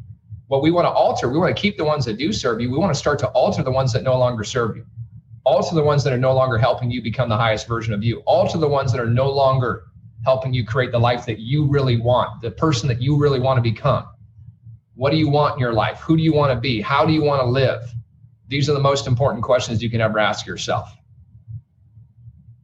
What 0.46 0.62
we 0.62 0.70
want 0.70 0.86
to 0.86 0.90
alter, 0.90 1.28
we 1.28 1.38
want 1.38 1.54
to 1.54 1.60
keep 1.60 1.76
the 1.76 1.84
ones 1.84 2.04
that 2.04 2.16
do 2.16 2.32
serve 2.32 2.60
you. 2.60 2.70
We 2.70 2.78
want 2.78 2.94
to 2.94 2.98
start 2.98 3.18
to 3.20 3.28
alter 3.28 3.62
the 3.62 3.70
ones 3.72 3.92
that 3.92 4.04
no 4.04 4.16
longer 4.16 4.44
serve 4.44 4.76
you. 4.76 4.86
Alter 5.44 5.74
the 5.74 5.82
ones 5.82 6.04
that 6.04 6.12
are 6.12 6.18
no 6.18 6.32
longer 6.32 6.58
helping 6.58 6.90
you 6.90 7.02
become 7.02 7.28
the 7.28 7.36
highest 7.36 7.66
version 7.66 7.92
of 7.92 8.04
you. 8.04 8.20
Alter 8.24 8.58
the 8.58 8.68
ones 8.68 8.92
that 8.92 9.00
are 9.00 9.10
no 9.10 9.30
longer 9.30 9.84
helping 10.24 10.54
you 10.54 10.64
create 10.64 10.92
the 10.92 10.98
life 10.98 11.26
that 11.26 11.40
you 11.40 11.66
really 11.66 12.00
want, 12.00 12.40
the 12.40 12.50
person 12.52 12.88
that 12.88 13.02
you 13.02 13.16
really 13.16 13.40
want 13.40 13.58
to 13.58 13.62
become. 13.62 14.06
What 14.94 15.10
do 15.10 15.16
you 15.16 15.28
want 15.28 15.54
in 15.54 15.60
your 15.60 15.72
life? 15.72 15.98
Who 16.00 16.16
do 16.16 16.22
you 16.22 16.32
want 16.32 16.52
to 16.52 16.60
be? 16.60 16.80
How 16.80 17.04
do 17.04 17.12
you 17.12 17.22
want 17.22 17.42
to 17.42 17.46
live? 17.46 17.82
These 18.48 18.68
are 18.68 18.72
the 18.72 18.80
most 18.80 19.06
important 19.06 19.44
questions 19.44 19.82
you 19.82 19.90
can 19.90 20.00
ever 20.00 20.18
ask 20.18 20.46
yourself. 20.46 20.90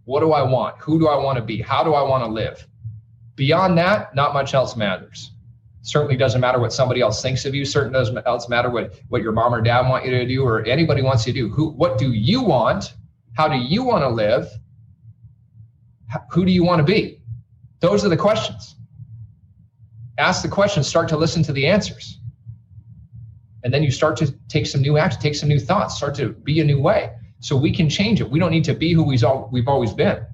What 0.04 0.20
do 0.20 0.32
I 0.32 0.42
want? 0.42 0.78
Who 0.80 0.98
do 0.98 1.08
I 1.08 1.16
want 1.16 1.36
to 1.36 1.44
be? 1.44 1.60
How 1.60 1.84
do 1.84 1.94
I 1.94 2.02
want 2.02 2.24
to 2.24 2.30
live? 2.30 2.66
Beyond 3.36 3.78
that, 3.78 4.14
not 4.14 4.34
much 4.34 4.54
else 4.54 4.76
matters. 4.76 5.30
Certainly 5.82 6.16
doesn't 6.16 6.40
matter 6.40 6.58
what 6.58 6.72
somebody 6.72 7.00
else 7.00 7.20
thinks 7.20 7.44
of 7.44 7.54
you. 7.54 7.64
Certainly 7.64 7.98
doesn't 7.98 8.26
else 8.26 8.48
matter 8.48 8.70
what, 8.70 8.98
what 9.08 9.22
your 9.22 9.32
mom 9.32 9.54
or 9.54 9.60
dad 9.60 9.88
want 9.88 10.04
you 10.04 10.10
to 10.12 10.26
do 10.26 10.42
or 10.42 10.64
anybody 10.64 11.02
wants 11.02 11.26
you 11.26 11.32
to 11.32 11.38
do. 11.38 11.48
Who, 11.50 11.70
what 11.70 11.98
do 11.98 12.12
you 12.12 12.42
want? 12.42 12.94
How 13.34 13.48
do 13.48 13.56
you 13.56 13.82
want 13.82 14.02
to 14.02 14.08
live? 14.08 14.48
Who 16.30 16.44
do 16.46 16.52
you 16.52 16.64
want 16.64 16.78
to 16.78 16.84
be? 16.84 17.20
Those 17.80 18.04
are 18.04 18.08
the 18.08 18.16
questions. 18.16 18.76
Ask 20.16 20.42
the 20.42 20.48
questions, 20.48 20.86
start 20.86 21.08
to 21.08 21.16
listen 21.16 21.42
to 21.42 21.52
the 21.52 21.66
answers. 21.66 22.20
And 23.64 23.73
then 23.73 23.83
you 23.83 23.90
start 23.90 24.16
to 24.18 24.30
take 24.49 24.66
some 24.66 24.83
new 24.83 24.99
action, 24.99 25.21
take 25.21 25.35
some 25.35 25.49
new 25.49 25.59
thoughts, 25.59 25.97
start 25.97 26.14
to 26.16 26.28
be 26.28 26.61
a 26.61 26.64
new 26.64 26.80
way. 26.80 27.11
So 27.40 27.56
we 27.56 27.75
can 27.75 27.88
change 27.88 28.21
it. 28.21 28.30
We 28.30 28.38
don't 28.38 28.50
need 28.50 28.64
to 28.64 28.75
be 28.75 28.92
who 28.92 29.02
we've 29.02 29.68
always 29.68 29.92
been. 29.92 30.25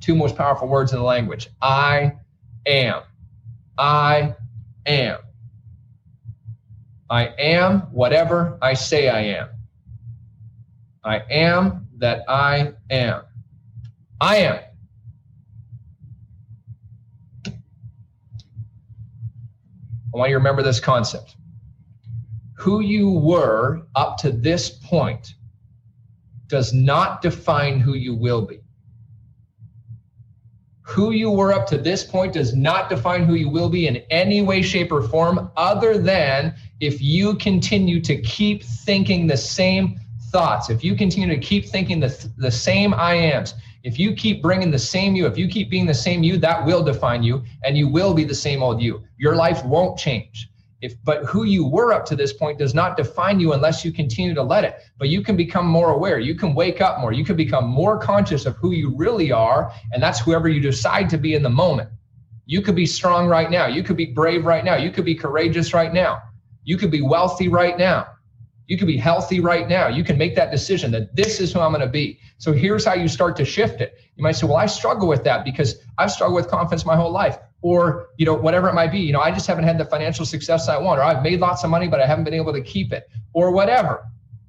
Two 0.00 0.14
most 0.14 0.36
powerful 0.36 0.68
words 0.68 0.92
in 0.92 0.98
the 0.98 1.04
language 1.04 1.48
I 1.60 2.12
am. 2.66 3.02
I 3.78 4.34
am. 4.86 5.18
I 7.08 7.26
am 7.38 7.80
whatever 7.92 8.58
I 8.62 8.74
say 8.74 9.08
I 9.08 9.20
am. 9.20 9.48
I 11.04 11.22
am 11.30 11.88
that 11.98 12.24
I 12.28 12.74
am. 12.90 13.22
I 14.20 14.36
am. 14.36 14.60
I 20.14 20.18
want 20.18 20.28
you 20.28 20.34
to 20.34 20.38
remember 20.38 20.62
this 20.62 20.80
concept. 20.80 21.36
Who 22.62 22.78
you 22.78 23.10
were 23.10 23.88
up 23.96 24.18
to 24.18 24.30
this 24.30 24.70
point 24.70 25.34
does 26.46 26.72
not 26.72 27.20
define 27.20 27.80
who 27.80 27.94
you 27.94 28.14
will 28.14 28.42
be. 28.42 28.60
Who 30.82 31.10
you 31.10 31.28
were 31.28 31.52
up 31.52 31.66
to 31.70 31.76
this 31.76 32.04
point 32.04 32.34
does 32.34 32.54
not 32.54 32.88
define 32.88 33.24
who 33.24 33.34
you 33.34 33.48
will 33.48 33.68
be 33.68 33.88
in 33.88 33.96
any 34.10 34.42
way, 34.42 34.62
shape, 34.62 34.92
or 34.92 35.02
form, 35.02 35.50
other 35.56 35.98
than 35.98 36.54
if 36.78 37.02
you 37.02 37.34
continue 37.34 38.00
to 38.02 38.22
keep 38.22 38.62
thinking 38.62 39.26
the 39.26 39.36
same 39.36 39.98
thoughts, 40.30 40.70
if 40.70 40.84
you 40.84 40.94
continue 40.94 41.34
to 41.34 41.40
keep 41.40 41.66
thinking 41.66 41.98
the, 41.98 42.30
the 42.38 42.52
same 42.52 42.94
I 42.94 43.14
ams, 43.14 43.54
if 43.82 43.98
you 43.98 44.14
keep 44.14 44.40
bringing 44.40 44.70
the 44.70 44.78
same 44.78 45.16
you, 45.16 45.26
if 45.26 45.36
you 45.36 45.48
keep 45.48 45.68
being 45.68 45.86
the 45.86 45.94
same 45.94 46.22
you, 46.22 46.36
that 46.36 46.64
will 46.64 46.84
define 46.84 47.24
you 47.24 47.42
and 47.64 47.76
you 47.76 47.88
will 47.88 48.14
be 48.14 48.22
the 48.22 48.36
same 48.36 48.62
old 48.62 48.80
you. 48.80 49.02
Your 49.18 49.34
life 49.34 49.64
won't 49.64 49.98
change. 49.98 50.51
If, 50.82 50.96
but 51.04 51.24
who 51.24 51.44
you 51.44 51.64
were 51.64 51.92
up 51.92 52.04
to 52.06 52.16
this 52.16 52.32
point 52.32 52.58
does 52.58 52.74
not 52.74 52.96
define 52.96 53.38
you 53.38 53.52
unless 53.52 53.84
you 53.84 53.92
continue 53.92 54.34
to 54.34 54.42
let 54.42 54.64
it. 54.64 54.74
But 54.98 55.08
you 55.08 55.22
can 55.22 55.36
become 55.36 55.64
more 55.64 55.92
aware. 55.92 56.18
You 56.18 56.34
can 56.34 56.54
wake 56.54 56.80
up 56.80 57.00
more. 57.00 57.12
You 57.12 57.24
can 57.24 57.36
become 57.36 57.66
more 57.68 57.98
conscious 57.98 58.46
of 58.46 58.56
who 58.56 58.72
you 58.72 58.94
really 58.96 59.30
are. 59.30 59.72
And 59.92 60.02
that's 60.02 60.18
whoever 60.18 60.48
you 60.48 60.60
decide 60.60 61.08
to 61.10 61.18
be 61.18 61.34
in 61.34 61.42
the 61.44 61.50
moment. 61.50 61.88
You 62.46 62.62
could 62.62 62.74
be 62.74 62.86
strong 62.86 63.28
right 63.28 63.48
now. 63.48 63.66
You 63.66 63.84
could 63.84 63.96
be 63.96 64.06
brave 64.06 64.44
right 64.44 64.64
now. 64.64 64.74
You 64.74 64.90
could 64.90 65.04
be 65.04 65.14
courageous 65.14 65.72
right 65.72 65.92
now. 65.92 66.20
You 66.64 66.76
could 66.76 66.90
be 66.90 67.00
wealthy 67.00 67.46
right 67.46 67.78
now. 67.78 68.08
You 68.66 68.76
can 68.76 68.88
be 68.88 68.96
healthy 68.96 69.38
right 69.38 69.68
now. 69.68 69.86
You 69.86 70.02
can 70.02 70.18
make 70.18 70.34
that 70.34 70.50
decision 70.50 70.90
that 70.92 71.14
this 71.14 71.40
is 71.40 71.52
who 71.52 71.60
I'm 71.60 71.72
going 71.72 71.82
to 71.82 71.86
be. 71.86 72.18
So 72.38 72.52
here's 72.52 72.84
how 72.84 72.94
you 72.94 73.06
start 73.06 73.36
to 73.36 73.44
shift 73.44 73.80
it. 73.80 73.98
You 74.16 74.22
might 74.22 74.32
say, 74.32 74.46
well, 74.46 74.56
I 74.56 74.66
struggle 74.66 75.06
with 75.06 75.22
that 75.24 75.44
because 75.44 75.76
I've 75.98 76.10
struggled 76.10 76.36
with 76.36 76.48
confidence 76.48 76.84
my 76.84 76.96
whole 76.96 77.12
life. 77.12 77.38
Or, 77.62 78.08
you 78.16 78.26
know, 78.26 78.34
whatever 78.34 78.68
it 78.68 78.74
might 78.74 78.90
be. 78.90 78.98
You 78.98 79.12
know, 79.12 79.20
I 79.20 79.30
just 79.30 79.46
haven't 79.46 79.64
had 79.64 79.78
the 79.78 79.84
financial 79.84 80.26
success 80.26 80.68
I 80.68 80.76
want, 80.78 80.98
or 80.98 81.04
I've 81.04 81.22
made 81.22 81.40
lots 81.40 81.62
of 81.64 81.70
money, 81.70 81.88
but 81.88 82.00
I 82.00 82.06
haven't 82.06 82.24
been 82.24 82.34
able 82.34 82.52
to 82.52 82.60
keep 82.60 82.92
it, 82.92 83.08
or 83.32 83.52
whatever. 83.52 84.04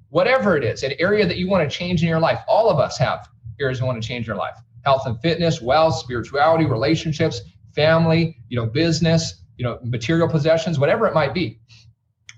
Whatever 0.10 0.58
it 0.58 0.64
is, 0.64 0.84
an 0.84 0.94
area 1.00 1.26
that 1.26 1.38
you 1.38 1.48
want 1.48 1.70
to 1.70 1.76
change 1.76 2.02
in 2.02 2.10
your 2.10 2.20
life. 2.20 2.40
All 2.48 2.70
of 2.70 2.80
us 2.80 2.98
have 2.98 3.28
areas 3.60 3.82
we 3.82 3.88
want 3.88 4.02
to 4.02 4.08
change 4.08 4.26
in 4.26 4.28
your 4.28 4.36
life. 4.36 4.56
Health 4.84 5.06
and 5.06 5.20
fitness, 5.22 5.62
wealth, 5.62 5.96
spirituality, 5.96 6.66
relationships, 6.66 7.42
family, 7.74 8.38
you 8.50 8.60
know, 8.60 8.66
business, 8.66 9.42
you 9.58 9.64
know, 9.64 9.80
material 9.84 10.28
possessions, 10.28 10.80
whatever 10.80 11.08
it 11.08 11.14
might 11.14 11.34
be. 11.34 11.60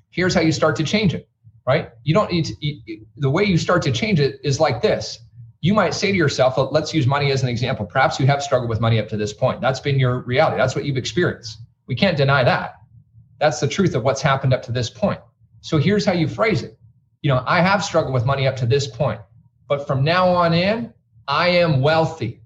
Here's 0.09 0.33
how 0.33 0.41
you 0.41 0.51
start 0.51 0.75
to 0.77 0.83
change 0.83 1.13
it 1.13 1.27
right? 1.65 1.89
You 2.03 2.13
don't 2.13 2.31
need 2.31 2.45
to, 2.45 2.55
you, 2.59 3.05
the 3.17 3.29
way 3.29 3.43
you 3.43 3.57
start 3.57 3.81
to 3.83 3.91
change 3.91 4.19
it 4.19 4.39
is 4.43 4.59
like 4.59 4.81
this. 4.81 5.19
You 5.65 5.73
might 5.73 5.95
say 5.95 6.11
to 6.11 6.15
yourself, 6.15 6.59
let's 6.71 6.93
use 6.93 7.07
money 7.07 7.31
as 7.31 7.41
an 7.41 7.49
example. 7.49 7.87
Perhaps 7.87 8.19
you 8.19 8.27
have 8.27 8.43
struggled 8.43 8.69
with 8.69 8.79
money 8.79 8.99
up 8.99 9.09
to 9.09 9.17
this 9.17 9.33
point. 9.33 9.61
That's 9.61 9.79
been 9.79 9.97
your 9.97 10.19
reality. 10.19 10.57
That's 10.57 10.75
what 10.75 10.85
you've 10.85 10.95
experienced. 10.95 11.57
We 11.87 11.95
can't 11.95 12.15
deny 12.15 12.43
that. 12.43 12.75
That's 13.39 13.59
the 13.59 13.67
truth 13.67 13.95
of 13.95 14.03
what's 14.03 14.21
happened 14.21 14.53
up 14.53 14.61
to 14.61 14.71
this 14.71 14.91
point. 14.91 15.19
So 15.61 15.79
here's 15.79 16.05
how 16.05 16.13
you 16.13 16.27
phrase 16.27 16.61
it. 16.61 16.77
You 17.23 17.29
know, 17.29 17.43
I 17.47 17.61
have 17.61 17.83
struggled 17.83 18.13
with 18.13 18.27
money 18.27 18.45
up 18.45 18.55
to 18.57 18.67
this 18.67 18.85
point, 18.85 19.19
but 19.67 19.87
from 19.87 20.03
now 20.03 20.27
on 20.27 20.53
in, 20.53 20.93
I 21.27 21.47
am 21.47 21.81
wealthy. 21.81 22.41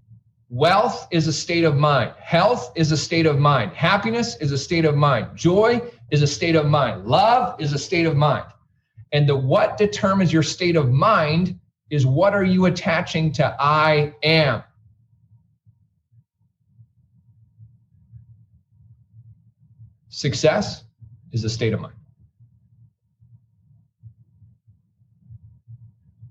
Wealth 0.49 1.05
is 1.11 1.27
a 1.27 1.33
state 1.33 1.65
of 1.65 1.75
mind. 1.75 2.13
Health 2.21 2.71
is 2.75 2.93
a 2.93 2.97
state 2.97 3.25
of 3.25 3.37
mind. 3.37 3.73
Happiness 3.73 4.37
is 4.37 4.53
a 4.53 4.57
state 4.57 4.85
of 4.85 4.95
mind. 4.95 5.27
Joy 5.35 5.81
is 6.09 6.21
a 6.21 6.27
state 6.27 6.55
of 6.55 6.67
mind. 6.67 7.05
Love 7.05 7.59
is 7.59 7.73
a 7.73 7.79
state 7.79 8.05
of 8.05 8.15
mind. 8.15 8.45
And 9.11 9.27
the 9.27 9.35
what 9.35 9.77
determines 9.77 10.31
your 10.31 10.41
state 10.41 10.77
of 10.77 10.89
mind 10.89 11.59
is 11.89 12.05
what 12.05 12.33
are 12.33 12.43
you 12.43 12.65
attaching 12.65 13.31
to 13.33 13.55
I 13.59 14.13
am? 14.23 14.63
Success 20.09 20.83
is 21.31 21.43
a 21.43 21.49
state 21.49 21.73
of 21.73 21.79
mind. 21.79 21.95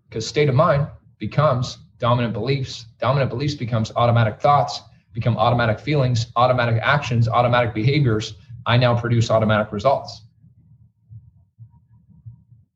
Because 0.09 0.27
state 0.27 0.49
of 0.49 0.55
mind 0.55 0.89
becomes 1.19 1.79
dominant 1.99 2.33
beliefs. 2.33 2.87
Dominant 3.01 3.31
beliefs 3.31 3.55
becomes 3.55 3.93
automatic 3.97 4.41
thoughts, 4.41 4.81
become 5.13 5.37
automatic 5.37 5.81
feelings, 5.81 6.27
automatic 6.37 6.81
actions, 6.83 7.29
automatic 7.29 7.75
behaviors. 7.75 8.35
I 8.67 8.77
now 8.77 8.99
produce 8.99 9.31
automatic 9.31 9.73
results. 9.73 10.23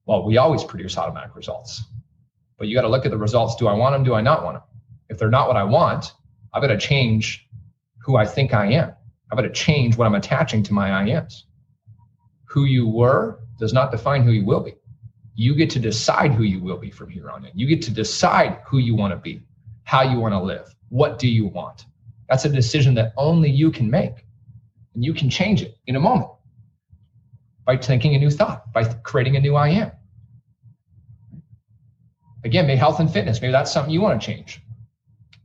Well, 0.06 0.24
we 0.24 0.36
always 0.36 0.64
produce 0.64 0.98
automatic 0.98 1.36
results. 1.36 1.82
But 2.62 2.68
you 2.68 2.76
got 2.76 2.82
to 2.82 2.88
look 2.88 3.04
at 3.04 3.10
the 3.10 3.18
results. 3.18 3.56
Do 3.56 3.66
I 3.66 3.72
want 3.74 3.92
them? 3.92 4.04
Do 4.04 4.14
I 4.14 4.20
not 4.20 4.44
want 4.44 4.54
them? 4.54 4.62
If 5.08 5.18
they're 5.18 5.28
not 5.28 5.48
what 5.48 5.56
I 5.56 5.64
want, 5.64 6.12
I've 6.54 6.62
got 6.62 6.68
to 6.68 6.78
change 6.78 7.50
who 7.98 8.14
I 8.14 8.24
think 8.24 8.54
I 8.54 8.66
am. 8.66 8.92
I've 9.28 9.36
got 9.36 9.42
to 9.42 9.50
change 9.50 9.96
what 9.96 10.06
I'm 10.06 10.14
attaching 10.14 10.62
to 10.62 10.72
my 10.72 10.92
I 10.92 11.08
ams. 11.08 11.46
Who 12.44 12.66
you 12.66 12.86
were 12.86 13.40
does 13.58 13.72
not 13.72 13.90
define 13.90 14.22
who 14.22 14.30
you 14.30 14.44
will 14.44 14.60
be. 14.60 14.76
You 15.34 15.56
get 15.56 15.70
to 15.70 15.80
decide 15.80 16.34
who 16.34 16.44
you 16.44 16.62
will 16.62 16.78
be 16.78 16.92
from 16.92 17.10
here 17.10 17.30
on 17.30 17.44
in. 17.44 17.50
You 17.52 17.66
get 17.66 17.82
to 17.82 17.90
decide 17.90 18.60
who 18.64 18.78
you 18.78 18.94
want 18.94 19.12
to 19.12 19.16
be, 19.16 19.42
how 19.82 20.02
you 20.02 20.20
want 20.20 20.32
to 20.32 20.40
live, 20.40 20.72
what 20.88 21.18
do 21.18 21.26
you 21.26 21.48
want. 21.48 21.86
That's 22.28 22.44
a 22.44 22.48
decision 22.48 22.94
that 22.94 23.12
only 23.16 23.50
you 23.50 23.72
can 23.72 23.90
make. 23.90 24.24
And 24.94 25.04
you 25.04 25.14
can 25.14 25.28
change 25.28 25.62
it 25.62 25.78
in 25.88 25.96
a 25.96 26.00
moment 26.00 26.30
by 27.64 27.76
thinking 27.76 28.14
a 28.14 28.20
new 28.20 28.30
thought, 28.30 28.72
by 28.72 28.84
creating 28.84 29.34
a 29.34 29.40
new 29.40 29.56
I 29.56 29.70
am. 29.70 29.90
Again, 32.44 32.66
maybe 32.66 32.78
health 32.78 33.00
and 33.00 33.12
fitness, 33.12 33.40
maybe 33.40 33.52
that's 33.52 33.72
something 33.72 33.92
you 33.92 34.00
want 34.00 34.20
to 34.20 34.26
change. 34.26 34.60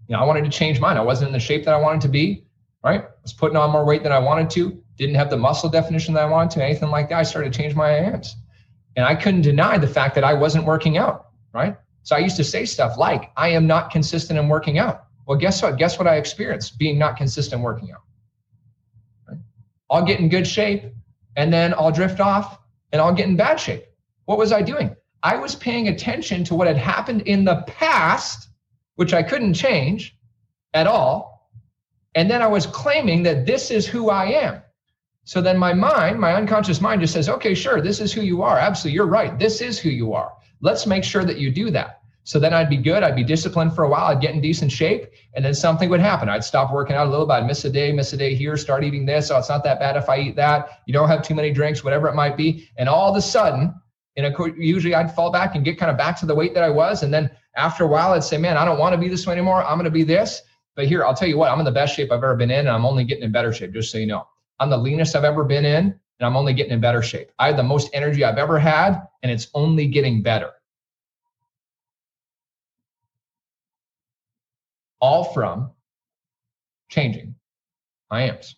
You 0.08 0.16
know, 0.16 0.22
I 0.22 0.26
wanted 0.26 0.46
to 0.46 0.50
change 0.50 0.80
mine. 0.80 0.98
I 0.98 1.02
wasn't 1.02 1.28
in 1.28 1.34
the 1.34 1.40
shape 1.40 1.66
that 1.66 1.74
I 1.74 1.78
wanted 1.78 2.02
to 2.02 2.08
be, 2.08 2.46
right? 2.84 3.02
I 3.02 3.22
was 3.22 3.34
putting 3.34 3.58
on 3.58 3.72
more 3.72 3.86
weight 3.86 4.04
than 4.04 4.12
I 4.12 4.20
wanted 4.20 4.50
to, 4.52 4.82
didn't 4.98 5.16
have 5.16 5.30
the 5.30 5.38
muscle 5.38 5.70
definition 5.70 6.14
that 6.16 6.24
I 6.24 6.30
wanted 6.30 6.52
to, 6.52 6.64
anything 6.64 6.90
like 6.90 7.10
that. 7.10 7.20
I 7.20 7.24
started 7.24 7.54
to 7.54 7.60
change 7.60 7.76
my 7.76 7.92
ams. 7.92 8.36
And 8.96 9.06
I 9.06 9.16
couldn't 9.16 9.42
deny 9.42 9.78
the 9.78 9.88
fact 9.88 10.16
that 10.16 10.24
I 10.24 10.34
wasn't 10.34 10.66
working 10.66 10.98
out, 10.98 11.28
right? 11.54 11.78
So 12.04 12.16
I 12.16 12.20
used 12.20 12.38
to 12.38 12.44
say 12.44 12.66
stuff 12.66 12.98
like, 12.98 13.32
I 13.36 13.50
am 13.50 13.68
not 13.68 13.92
consistent 13.92 14.40
in 14.40 14.48
working 14.48 14.80
out. 14.80 15.08
Well, 15.28 15.38
guess 15.38 15.62
what? 15.62 15.78
Guess 15.78 16.00
what 16.00 16.08
I 16.08 16.16
experienced 16.16 16.80
being 16.80 16.98
not 16.98 17.18
consistent 17.18 17.62
working 17.62 17.92
out? 17.92 18.04
Right? 19.28 19.38
I'll 19.92 20.06
get 20.06 20.20
in 20.20 20.30
good 20.30 20.48
shape 20.48 20.86
and 21.36 21.52
then 21.52 21.74
I'll 21.74 21.92
drift 21.92 22.22
off 22.22 22.60
and 22.92 23.02
I'll 23.02 23.14
get 23.14 23.28
in 23.28 23.36
bad 23.36 23.60
shape. 23.60 23.84
What 24.26 24.38
was 24.38 24.52
I 24.52 24.62
doing? 24.62 24.96
I 25.24 25.38
was 25.38 25.56
paying 25.56 25.88
attention 25.88 26.44
to 26.46 26.56
what 26.56 26.68
had 26.68 26.78
happened 26.78 27.22
in 27.22 27.44
the 27.44 27.64
past, 27.68 28.50
which 28.96 29.14
I 29.14 29.24
couldn't 29.24 29.54
change 29.54 30.18
at 30.74 30.88
all. 30.88 31.50
And 32.16 32.30
then 32.30 32.42
I 32.42 32.48
was 32.48 32.66
claiming 32.66 33.24
that 33.24 33.46
this 33.46 33.72
is 33.72 33.86
who 33.86 34.10
I 34.10 34.26
am. 34.26 34.62
So 35.24 35.42
then 35.42 35.58
my 35.58 35.74
mind, 35.74 36.20
my 36.20 36.34
unconscious 36.34 36.80
mind 36.80 37.02
just 37.02 37.14
says, 37.14 37.30
okay, 37.30 37.54
sure, 37.54 37.82
this 37.82 38.00
is 38.00 38.14
who 38.14 38.22
you 38.22 38.42
are. 38.44 38.58
Absolutely, 38.58 38.96
you're 38.96 39.08
right. 39.08 39.38
This 39.38 39.62
is 39.62 39.78
who 39.78 39.90
you 39.90 40.14
are. 40.14 40.32
Let's 40.62 40.88
make 40.88 41.04
sure 41.04 41.26
that 41.26 41.38
you 41.38 41.52
do 41.52 41.70
that. 41.72 42.02
So 42.24 42.40
then 42.40 42.54
I'd 42.54 42.70
be 42.70 42.78
good. 42.78 43.04
I'd 43.04 43.16
be 43.16 43.24
disciplined 43.24 43.74
for 43.74 43.84
a 43.84 43.90
while. 43.90 44.06
I'd 44.06 44.22
get 44.22 44.34
in 44.34 44.42
decent 44.42 44.72
shape. 44.72 45.12
And 45.34 45.46
then 45.46 45.54
something 45.54 45.90
would 45.90 46.00
happen. 46.00 46.28
I'd 46.28 46.44
stop 46.44 46.74
working 46.74 46.96
out 46.96 47.08
a 47.08 47.10
little 47.10 47.26
bit. 47.26 47.34
I'd 47.34 47.48
miss 47.48 47.64
a 47.66 47.70
day, 47.70 47.92
miss 47.92 48.14
a 48.14 48.18
day 48.18 48.36
here, 48.36 48.58
start 48.58 48.84
eating 48.84 49.06
this. 49.06 49.32
Oh, 49.32 49.38
it's 49.38 49.50
not 49.50 49.64
that 49.64 49.80
bad 49.80 49.96
if 49.96 50.10
I 50.10 50.20
eat 50.20 50.36
that. 50.36 50.82
You 50.88 50.94
don't 50.94 51.08
have 51.08 51.22
too 51.22 51.36
many 51.36 51.52
drinks, 51.52 51.84
whatever 51.84 52.08
it 52.08 52.16
might 52.16 52.36
be. 52.36 52.70
And 52.78 52.90
all 52.90 53.10
of 53.10 53.16
a 53.16 53.22
sudden, 53.22 53.74
and 54.18 54.36
usually 54.58 54.96
I'd 54.96 55.14
fall 55.14 55.32
back 55.32 55.56
and 55.56 55.64
get 55.64 55.78
kind 55.78 55.92
of 55.92 55.98
back 55.98 56.20
to 56.20 56.26
the 56.26 56.36
weight 56.36 56.54
that 56.56 56.64
I 56.64 56.70
was. 56.70 57.04
And 57.04 57.14
then 57.14 57.30
after 57.56 57.84
a 57.84 57.88
while, 57.88 58.14
I'd 58.14 58.24
say, 58.24 58.38
man, 58.38 58.58
I 58.58 58.66
don't 58.66 58.80
want 58.80 58.94
to 58.94 58.98
be 58.98 59.08
this 59.08 59.26
way 59.26 59.34
anymore. 59.34 59.64
I'm 59.64 59.78
going 59.78 59.86
to 59.86 59.92
be 59.92 60.04
this. 60.04 60.42
But 60.76 60.88
here, 60.88 61.06
I'll 61.06 61.14
tell 61.14 61.28
you 61.28 61.38
what, 61.38 61.52
I'm 61.52 61.60
in 61.60 61.66
the 61.66 61.72
best 61.72 61.96
shape 61.96 62.12
I've 62.12 62.18
ever 62.18 62.36
been 62.36 62.52
in. 62.52 62.62
And 62.62 62.70
I'm 62.70 62.86
only 62.86 63.04
getting 63.04 63.24
in 63.24 63.32
better 63.32 63.54
shape, 63.54 63.74
just 63.74 63.92
so 63.92 63.98
you 63.98 64.08
know. 64.08 64.28
I'm 64.60 64.70
the 64.70 64.78
leanest 64.78 65.16
I've 65.16 65.24
ever 65.24 65.44
been 65.44 65.66
in. 65.66 65.86
And 66.20 66.26
I'm 66.26 66.36
only 66.36 66.54
getting 66.54 66.74
in 66.74 66.82
better 66.82 67.04
shape. 67.04 67.32
I 67.38 67.48
have 67.48 67.58
the 67.58 67.64
most 67.64 67.92
energy 67.94 68.24
I've 68.24 68.40
ever 68.40 68.58
had. 68.58 69.08
And 69.22 69.32
it's 69.32 69.48
only 69.54 69.88
getting 69.88 70.24
better. 70.24 70.52
all 75.00 75.24
from 75.26 75.72
changing 76.90 77.36
I 78.10 78.24
ams. 78.24 78.56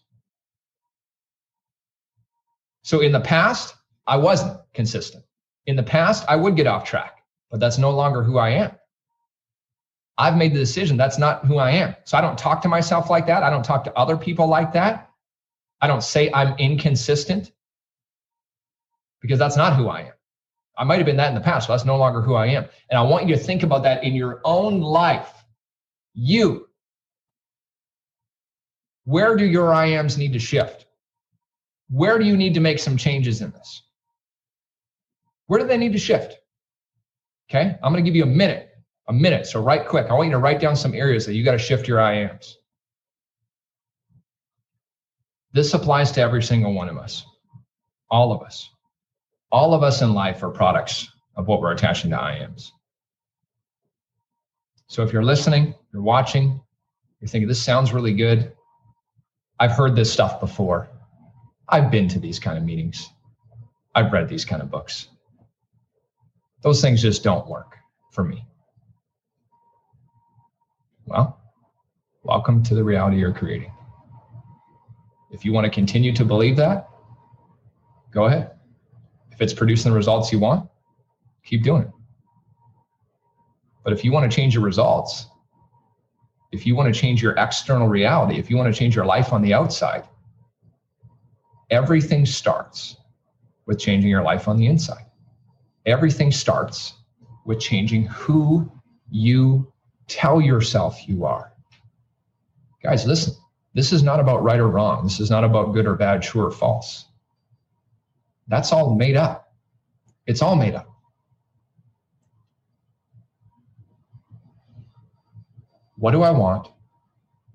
So 2.83 3.01
in 3.01 3.11
the 3.11 3.19
past, 3.19 3.75
I 4.07 4.17
wasn't 4.17 4.59
consistent. 4.73 5.23
In 5.65 5.75
the 5.75 5.83
past, 5.83 6.25
I 6.27 6.35
would 6.35 6.55
get 6.55 6.67
off 6.67 6.83
track, 6.83 7.23
but 7.51 7.59
that's 7.59 7.77
no 7.77 7.91
longer 7.91 8.23
who 8.23 8.37
I 8.37 8.49
am. 8.49 8.71
I've 10.17 10.35
made 10.35 10.53
the 10.53 10.59
decision 10.59 10.97
that's 10.97 11.17
not 11.17 11.45
who 11.45 11.57
I 11.57 11.71
am. 11.71 11.95
So 12.03 12.17
I 12.17 12.21
don't 12.21 12.37
talk 12.37 12.61
to 12.63 12.67
myself 12.67 13.09
like 13.09 13.25
that. 13.27 13.41
I 13.41 13.49
don't 13.49 13.63
talk 13.63 13.85
to 13.85 13.93
other 13.97 14.17
people 14.17 14.47
like 14.47 14.73
that. 14.73 15.09
I 15.81 15.87
don't 15.87 16.03
say 16.03 16.29
I'm 16.33 16.57
inconsistent 16.57 17.51
because 19.21 19.39
that's 19.39 19.55
not 19.55 19.75
who 19.75 19.87
I 19.87 20.01
am. 20.01 20.13
I 20.77 20.83
might 20.83 20.97
have 20.97 21.05
been 21.05 21.17
that 21.17 21.29
in 21.29 21.35
the 21.35 21.41
past, 21.41 21.67
but 21.67 21.73
that's 21.73 21.85
no 21.85 21.97
longer 21.97 22.21
who 22.21 22.35
I 22.35 22.47
am. 22.47 22.65
And 22.89 22.97
I 22.97 23.01
want 23.01 23.27
you 23.27 23.35
to 23.35 23.41
think 23.41 23.63
about 23.63 23.83
that 23.83 24.03
in 24.03 24.13
your 24.13 24.41
own 24.43 24.81
life. 24.81 25.33
You. 26.13 26.67
Where 29.05 29.35
do 29.35 29.45
your 29.45 29.71
IAMs 29.71 30.17
need 30.17 30.33
to 30.33 30.39
shift? 30.39 30.85
Where 31.89 32.19
do 32.19 32.25
you 32.25 32.37
need 32.37 32.53
to 32.53 32.59
make 32.59 32.79
some 32.79 32.95
changes 32.95 33.41
in 33.41 33.51
this? 33.51 33.83
Where 35.49 35.59
do 35.59 35.65
they 35.65 35.77
need 35.77 35.93
to 35.93 35.99
shift? 35.99 36.38
Okay, 37.49 37.75
I'm 37.81 37.91
going 37.91 38.03
to 38.03 38.07
give 38.07 38.15
you 38.15 38.21
a 38.21 38.27
minute, 38.27 38.69
a 39.07 39.13
minute. 39.13 39.47
So, 39.47 39.59
right 39.59 39.83
quick, 39.83 40.05
I 40.07 40.13
want 40.13 40.27
you 40.27 40.33
to 40.33 40.38
write 40.38 40.59
down 40.59 40.75
some 40.75 40.93
areas 40.93 41.25
that 41.25 41.33
you 41.33 41.43
got 41.43 41.53
to 41.53 41.57
shift 41.57 41.88
your 41.88 41.97
IAMs. 41.97 42.53
This 45.51 45.73
applies 45.73 46.12
to 46.12 46.21
every 46.21 46.43
single 46.43 46.75
one 46.75 46.88
of 46.88 46.99
us, 46.99 47.25
all 48.12 48.31
of 48.31 48.43
us. 48.43 48.69
All 49.51 49.73
of 49.73 49.81
us 49.81 50.03
in 50.03 50.13
life 50.13 50.43
are 50.43 50.51
products 50.51 51.09
of 51.35 51.47
what 51.47 51.62
we're 51.62 51.71
attaching 51.71 52.12
to 52.12 52.17
IAMs. 52.17 52.69
So 54.85 55.01
if 55.01 55.12
you're 55.12 55.23
listening, 55.23 55.73
you're 55.91 56.03
watching, 56.03 56.62
you're 57.19 57.27
thinking, 57.27 57.47
this 57.47 57.59
sounds 57.59 57.91
really 57.91 58.13
good. 58.13 58.53
I've 59.59 59.71
heard 59.71 59.95
this 59.95 60.13
stuff 60.13 60.39
before. 60.39 60.91
I've 61.67 61.89
been 61.89 62.07
to 62.09 62.19
these 62.19 62.38
kind 62.38 62.55
of 62.55 62.63
meetings. 62.63 63.09
I've 63.95 64.13
read 64.13 64.29
these 64.29 64.45
kind 64.45 64.62
of 64.62 64.69
books. 64.69 65.07
Those 66.61 66.81
things 66.81 67.01
just 67.01 67.23
don't 67.23 67.47
work 67.47 67.77
for 68.11 68.23
me. 68.23 68.45
Well, 71.05 71.41
welcome 72.23 72.63
to 72.63 72.75
the 72.75 72.83
reality 72.83 73.17
you're 73.17 73.33
creating. 73.33 73.71
If 75.31 75.45
you 75.45 75.53
want 75.53 75.65
to 75.65 75.71
continue 75.71 76.13
to 76.13 76.25
believe 76.25 76.57
that, 76.57 76.89
go 78.11 78.25
ahead. 78.25 78.51
If 79.31 79.41
it's 79.41 79.53
producing 79.53 79.91
the 79.91 79.97
results 79.97 80.31
you 80.31 80.39
want, 80.39 80.69
keep 81.45 81.63
doing 81.63 81.83
it. 81.83 81.91
But 83.83 83.93
if 83.93 84.03
you 84.03 84.11
want 84.11 84.29
to 84.29 84.35
change 84.35 84.53
your 84.53 84.63
results, 84.63 85.27
if 86.51 86.65
you 86.65 86.75
want 86.75 86.93
to 86.93 86.99
change 86.99 87.21
your 87.21 87.35
external 87.37 87.87
reality, 87.87 88.37
if 88.37 88.49
you 88.49 88.57
want 88.57 88.73
to 88.73 88.77
change 88.77 88.95
your 88.95 89.05
life 89.05 89.31
on 89.31 89.41
the 89.41 89.53
outside, 89.53 90.03
everything 91.69 92.25
starts 92.25 92.97
with 93.65 93.79
changing 93.79 94.09
your 94.09 94.23
life 94.23 94.47
on 94.47 94.57
the 94.57 94.65
inside. 94.65 95.05
Everything 95.85 96.31
starts 96.31 96.93
with 97.45 97.59
changing 97.59 98.05
who 98.05 98.71
you 99.09 99.71
tell 100.07 100.41
yourself 100.41 101.07
you 101.07 101.25
are. 101.25 101.53
Guys, 102.83 103.05
listen, 103.05 103.33
this 103.73 103.91
is 103.91 104.03
not 104.03 104.19
about 104.19 104.43
right 104.43 104.59
or 104.59 104.67
wrong. 104.67 105.03
This 105.03 105.19
is 105.19 105.29
not 105.29 105.43
about 105.43 105.73
good 105.73 105.85
or 105.85 105.95
bad, 105.95 106.21
true 106.21 106.45
or 106.45 106.51
false. 106.51 107.05
That's 108.47 108.71
all 108.71 108.95
made 108.95 109.15
up. 109.15 109.53
It's 110.25 110.41
all 110.41 110.55
made 110.55 110.75
up. 110.75 110.87
What 115.97 116.11
do 116.11 116.23
I 116.23 116.31
want? 116.31 116.67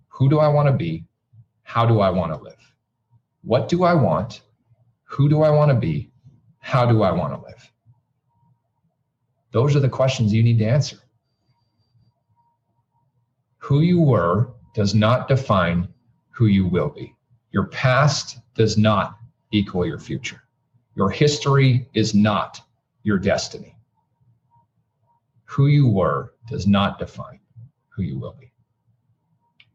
Who 0.09 0.29
do 0.29 0.39
I 0.39 0.49
want 0.49 0.69
to 0.69 0.73
be? 0.73 1.05
How 1.63 1.87
do 1.87 2.01
I 2.01 2.11
want 2.11 2.33
to 2.33 2.39
live? 2.43 2.75
What 3.43 3.69
do 3.69 3.85
I 3.85 3.95
want? 3.95 4.43
Who 5.05 5.29
do 5.29 5.43
I 5.43 5.51
want 5.51 5.71
to 5.71 5.75
be? 5.75 6.11
How 6.59 6.87
do 6.87 7.03
I 7.03 7.11
want 7.11 7.35
to 7.35 7.41
live? 7.41 7.73
Those 9.55 9.77
are 9.77 9.81
the 9.81 9.89
questions 9.89 10.33
you 10.33 10.43
need 10.43 10.59
to 10.59 10.65
answer. 10.67 10.99
Who 13.59 13.83
you 13.83 14.01
were 14.01 14.49
does 14.75 14.97
not 14.97 15.29
define 15.29 15.87
who 16.31 16.47
you 16.47 16.67
will 16.67 16.89
be. 16.89 17.15
Your 17.53 17.67
past 17.67 18.41
does 18.57 18.77
not 18.77 19.17
equal 19.53 19.87
your 19.87 20.01
future. 20.01 20.43
Your 20.97 21.09
history 21.09 21.89
is 21.95 22.17
not 22.17 22.61
your 23.05 23.17
destiny. 23.17 23.77
Who 25.45 25.69
you 25.69 25.87
were 25.89 26.35
does 26.49 26.67
not 26.67 26.99
define 26.99 27.39
who 27.91 28.03
you 28.03 28.19
will 28.19 28.35
be. 28.41 28.51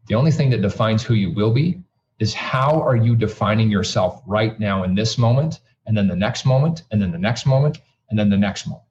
The 0.07 0.15
only 0.15 0.31
thing 0.31 0.49
that 0.49 0.61
defines 0.61 1.03
who 1.03 1.13
you 1.13 1.33
will 1.33 1.53
be 1.53 1.81
is 2.19 2.33
how 2.33 2.81
are 2.81 2.97
you 2.97 3.15
defining 3.15 3.71
yourself 3.71 4.21
right 4.27 4.59
now 4.59 4.83
in 4.83 4.93
this 4.93 5.17
moment, 5.17 5.61
and 5.85 5.95
then 5.95 6.09
the 6.09 6.17
next 6.17 6.45
moment, 6.45 6.83
and 6.91 7.01
then 7.01 7.13
the 7.13 7.17
next 7.17 7.45
moment, 7.45 7.77
and 8.09 8.19
then 8.19 8.29
the 8.29 8.35
next 8.37 8.67
moment. 8.67 8.88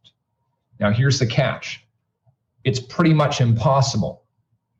Now, 0.80 0.90
here's 0.90 1.18
the 1.18 1.26
catch 1.26 1.84
it's 2.64 2.80
pretty 2.80 3.14
much 3.14 3.40
impossible, 3.40 4.24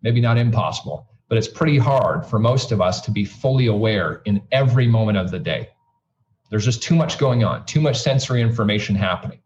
maybe 0.03 0.21
not 0.21 0.37
impossible, 0.37 1.09
but 1.29 1.39
it's 1.39 1.49
pretty 1.49 1.79
hard 1.79 2.27
for 2.27 2.39
most 2.39 2.73
of 2.73 2.81
us 2.81 3.01
to 3.03 3.11
be 3.11 3.25
fully 3.25 3.67
aware 3.67 4.23
in 4.25 4.43
every 4.53 4.87
moment 4.87 5.17
of 5.17 5.31
the 5.31 5.39
day. 5.39 5.69
There's 6.51 6.65
just 6.65 6.83
too 6.83 6.95
much 6.95 7.19
going 7.19 7.45
on, 7.45 7.65
too 7.67 7.81
much 7.81 8.01
sensory 8.01 8.43
information 8.43 8.95
happening. 8.95 9.41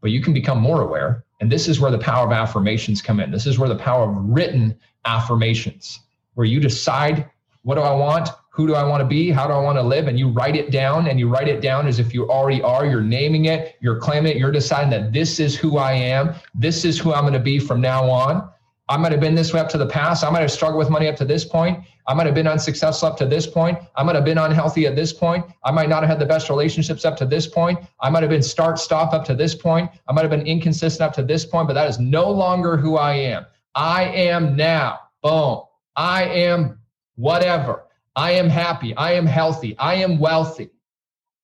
But 0.00 0.10
you 0.10 0.20
can 0.20 0.34
become 0.34 0.58
more 0.60 0.82
aware 0.82 1.24
and 1.40 1.50
this 1.50 1.68
is 1.68 1.80
where 1.80 1.90
the 1.90 1.98
power 1.98 2.26
of 2.26 2.32
affirmations 2.32 3.02
come 3.02 3.20
in. 3.20 3.30
This 3.30 3.46
is 3.46 3.58
where 3.58 3.68
the 3.68 3.76
power 3.76 4.08
of 4.08 4.16
written 4.16 4.78
affirmations, 5.04 6.00
where 6.34 6.46
you 6.46 6.60
decide 6.60 7.28
what 7.62 7.74
do 7.74 7.80
I 7.80 7.94
want? 7.94 8.30
Who 8.54 8.68
do 8.68 8.74
I 8.76 8.84
want 8.84 9.00
to 9.00 9.04
be? 9.04 9.32
How 9.32 9.48
do 9.48 9.52
I 9.52 9.60
want 9.60 9.78
to 9.78 9.82
live? 9.82 10.06
And 10.06 10.16
you 10.16 10.28
write 10.28 10.54
it 10.54 10.70
down 10.70 11.08
and 11.08 11.18
you 11.18 11.28
write 11.28 11.48
it 11.48 11.60
down 11.60 11.88
as 11.88 11.98
if 11.98 12.14
you 12.14 12.30
already 12.30 12.62
are. 12.62 12.86
You're 12.86 13.02
naming 13.02 13.46
it, 13.46 13.74
you're 13.80 13.98
claiming 13.98 14.30
it, 14.30 14.38
you're 14.38 14.52
deciding 14.52 14.90
that 14.90 15.12
this 15.12 15.40
is 15.40 15.56
who 15.56 15.76
I 15.76 15.92
am. 15.92 16.36
This 16.54 16.84
is 16.84 16.96
who 16.96 17.12
I'm 17.12 17.22
going 17.22 17.32
to 17.32 17.40
be 17.40 17.58
from 17.58 17.80
now 17.80 18.08
on. 18.08 18.48
I 18.88 18.96
might 18.96 19.10
have 19.10 19.20
been 19.20 19.34
this 19.34 19.52
way 19.52 19.58
up 19.58 19.68
to 19.70 19.78
the 19.78 19.86
past. 19.86 20.22
I 20.22 20.30
might 20.30 20.42
have 20.42 20.52
struggled 20.52 20.78
with 20.78 20.88
money 20.88 21.08
up 21.08 21.16
to 21.16 21.24
this 21.24 21.44
point. 21.44 21.84
I 22.06 22.14
might 22.14 22.26
have 22.26 22.34
been 22.34 22.46
unsuccessful 22.46 23.08
up 23.08 23.16
to 23.16 23.26
this 23.26 23.44
point. 23.44 23.78
I 23.96 24.04
might 24.04 24.14
have 24.14 24.24
been 24.24 24.38
unhealthy 24.38 24.86
at 24.86 24.94
this 24.94 25.12
point. 25.12 25.44
I 25.64 25.72
might 25.72 25.88
not 25.88 26.04
have 26.04 26.10
had 26.10 26.18
the 26.20 26.26
best 26.26 26.48
relationships 26.48 27.04
up 27.04 27.16
to 27.16 27.24
this 27.24 27.48
point. 27.48 27.80
I 28.00 28.08
might 28.10 28.22
have 28.22 28.30
been 28.30 28.42
start 28.42 28.78
stop 28.78 29.14
up 29.14 29.24
to 29.24 29.34
this 29.34 29.54
point. 29.54 29.90
I 30.06 30.12
might 30.12 30.22
have 30.22 30.30
been 30.30 30.46
inconsistent 30.46 31.00
up 31.08 31.14
to 31.14 31.24
this 31.24 31.44
point, 31.44 31.66
but 31.66 31.74
that 31.74 31.88
is 31.88 31.98
no 31.98 32.30
longer 32.30 32.76
who 32.76 32.98
I 32.98 33.14
am. 33.14 33.46
I 33.74 34.04
am 34.04 34.54
now. 34.54 35.00
Boom. 35.22 35.62
I 35.96 36.24
am 36.24 36.78
whatever. 37.16 37.83
I 38.16 38.32
am 38.32 38.48
happy. 38.48 38.94
I 38.96 39.12
am 39.12 39.26
healthy. 39.26 39.76
I 39.78 39.94
am 39.96 40.18
wealthy. 40.18 40.70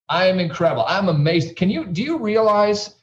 I 0.08 0.26
am 0.26 0.40
incredible. 0.40 0.84
I'm 0.86 1.08
amazed. 1.08 1.56
Can 1.56 1.70
you 1.70 1.86
do 1.86 2.02
you 2.02 2.18
realize 2.18 2.96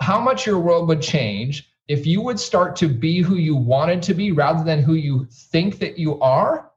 how 0.00 0.20
much 0.20 0.46
your 0.46 0.58
world 0.58 0.88
would 0.88 1.02
change 1.02 1.70
if 1.88 2.06
you 2.06 2.22
would 2.22 2.38
start 2.38 2.76
to 2.76 2.88
be 2.88 3.20
who 3.20 3.36
you 3.36 3.56
wanted 3.56 4.02
to 4.02 4.14
be 4.14 4.32
rather 4.32 4.64
than 4.64 4.82
who 4.82 4.94
you 4.94 5.26
think 5.30 5.78
that 5.78 5.98
you 5.98 6.20
are? 6.20 6.70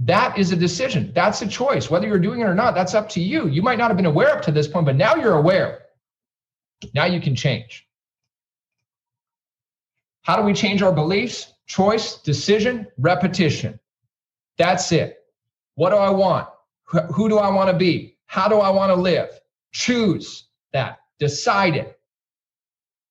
That 0.00 0.36
is 0.38 0.52
a 0.52 0.56
decision. 0.56 1.12
That's 1.14 1.40
a 1.40 1.46
choice. 1.46 1.90
Whether 1.90 2.06
you're 2.06 2.18
doing 2.18 2.40
it 2.40 2.44
or 2.44 2.54
not, 2.54 2.74
that's 2.74 2.94
up 2.94 3.08
to 3.10 3.20
you. 3.20 3.48
You 3.48 3.62
might 3.62 3.78
not 3.78 3.88
have 3.88 3.96
been 3.96 4.06
aware 4.06 4.36
up 4.36 4.42
to 4.42 4.52
this 4.52 4.68
point, 4.68 4.86
but 4.86 4.96
now 4.96 5.14
you're 5.14 5.36
aware. 5.36 5.82
Now 6.92 7.04
you 7.04 7.20
can 7.20 7.34
change. 7.34 7.83
How 10.24 10.36
do 10.36 10.42
we 10.42 10.54
change 10.54 10.82
our 10.82 10.92
beliefs? 10.92 11.52
Choice, 11.66 12.16
decision, 12.16 12.86
repetition. 12.98 13.78
That's 14.58 14.90
it. 14.90 15.18
What 15.76 15.90
do 15.90 15.96
I 15.96 16.10
want? 16.10 16.48
Who 17.12 17.28
do 17.28 17.38
I 17.38 17.48
want 17.50 17.70
to 17.70 17.76
be? 17.76 18.16
How 18.26 18.48
do 18.48 18.56
I 18.56 18.70
want 18.70 18.90
to 18.90 18.94
live? 18.94 19.28
Choose 19.72 20.48
that. 20.72 20.98
Decide 21.18 21.76
it. 21.76 21.98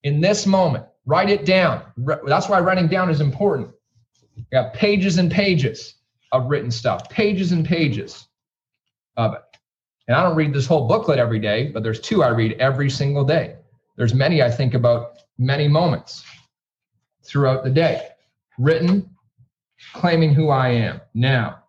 In 0.04 0.22
this 0.22 0.46
moment, 0.46 0.86
write 1.06 1.30
it 1.30 1.46
down. 1.46 1.84
That's 2.26 2.50
why 2.50 2.60
writing 2.60 2.88
down 2.88 3.10
is 3.10 3.22
important. 3.22 3.70
You 4.36 4.44
got 4.52 4.74
pages 4.74 5.18
and 5.18 5.32
pages 5.32 5.96
of 6.32 6.50
written 6.50 6.72
stuff, 6.72 7.10
pages 7.10 7.52
and 7.52 7.66
pages 7.66 8.28
of 9.18 9.34
it. 9.34 9.42
And 10.08 10.18
I 10.18 10.24
don't 10.24 10.36
read 10.36 10.54
this 10.54 10.66
whole 10.66 10.88
booklet 10.88 11.20
every 11.20 11.40
day, 11.40 11.70
but 11.70 11.84
there's 11.84 12.00
two 12.00 12.24
I 12.24 12.30
read 12.30 12.54
every 12.54 12.90
single 12.90 13.24
day. 13.24 13.56
There's 13.98 14.16
many 14.16 14.42
I 14.42 14.50
think 14.50 14.74
about 14.74 15.20
many 15.38 15.68
moments 15.68 16.26
throughout 17.24 17.64
the 17.64 17.70
day. 17.70 18.08
Written, 18.58 19.10
claiming 19.94 20.34
who 20.34 20.50
I 20.50 20.70
am. 20.70 21.02
Now, 21.14 21.64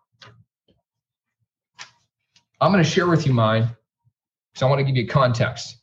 I'm 2.61 2.71
going 2.71 2.83
to 2.83 2.89
share 2.89 3.07
with 3.07 3.25
you 3.25 3.33
mine 3.33 3.69
because 4.53 4.63
I 4.63 4.69
want 4.69 4.79
to 4.79 4.85
give 4.85 4.95
you 4.95 5.07
context. 5.07 5.77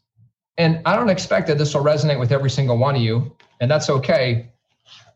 And 0.59 0.81
I 0.85 0.97
don't 0.97 1.11
expect 1.11 1.49
that 1.49 1.59
this 1.59 1.75
will 1.75 1.83
resonate 1.83 2.19
with 2.19 2.33
every 2.33 2.51
single 2.51 2.77
one 2.77 2.97
of 2.97 3.03
you. 3.03 3.37
And 3.61 3.71
that's 3.71 3.91
okay 3.91 4.53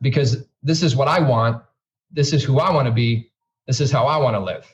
because 0.00 0.44
this 0.62 0.82
is 0.82 0.96
what 0.96 1.08
I 1.08 1.20
want. 1.20 1.62
This 2.10 2.32
is 2.32 2.42
who 2.44 2.58
I 2.58 2.70
want 2.72 2.86
to 2.86 2.92
be. 2.92 3.30
This 3.66 3.80
is 3.80 3.90
how 3.90 4.06
I 4.06 4.16
want 4.16 4.34
to 4.34 4.40
live. 4.40 4.66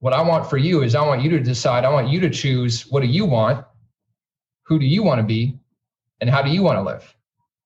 What 0.00 0.12
I 0.12 0.22
want 0.22 0.48
for 0.48 0.56
you 0.56 0.82
is 0.82 0.94
I 0.94 1.06
want 1.06 1.22
you 1.22 1.30
to 1.30 1.40
decide, 1.40 1.84
I 1.84 1.92
want 1.92 2.08
you 2.08 2.20
to 2.20 2.30
choose 2.30 2.86
what 2.90 3.00
do 3.00 3.06
you 3.06 3.24
want? 3.24 3.64
Who 4.64 4.78
do 4.78 4.86
you 4.86 5.02
want 5.02 5.20
to 5.20 5.26
be? 5.26 5.58
And 6.20 6.28
how 6.28 6.42
do 6.42 6.50
you 6.50 6.62
want 6.62 6.78
to 6.78 6.82
live? 6.82 7.14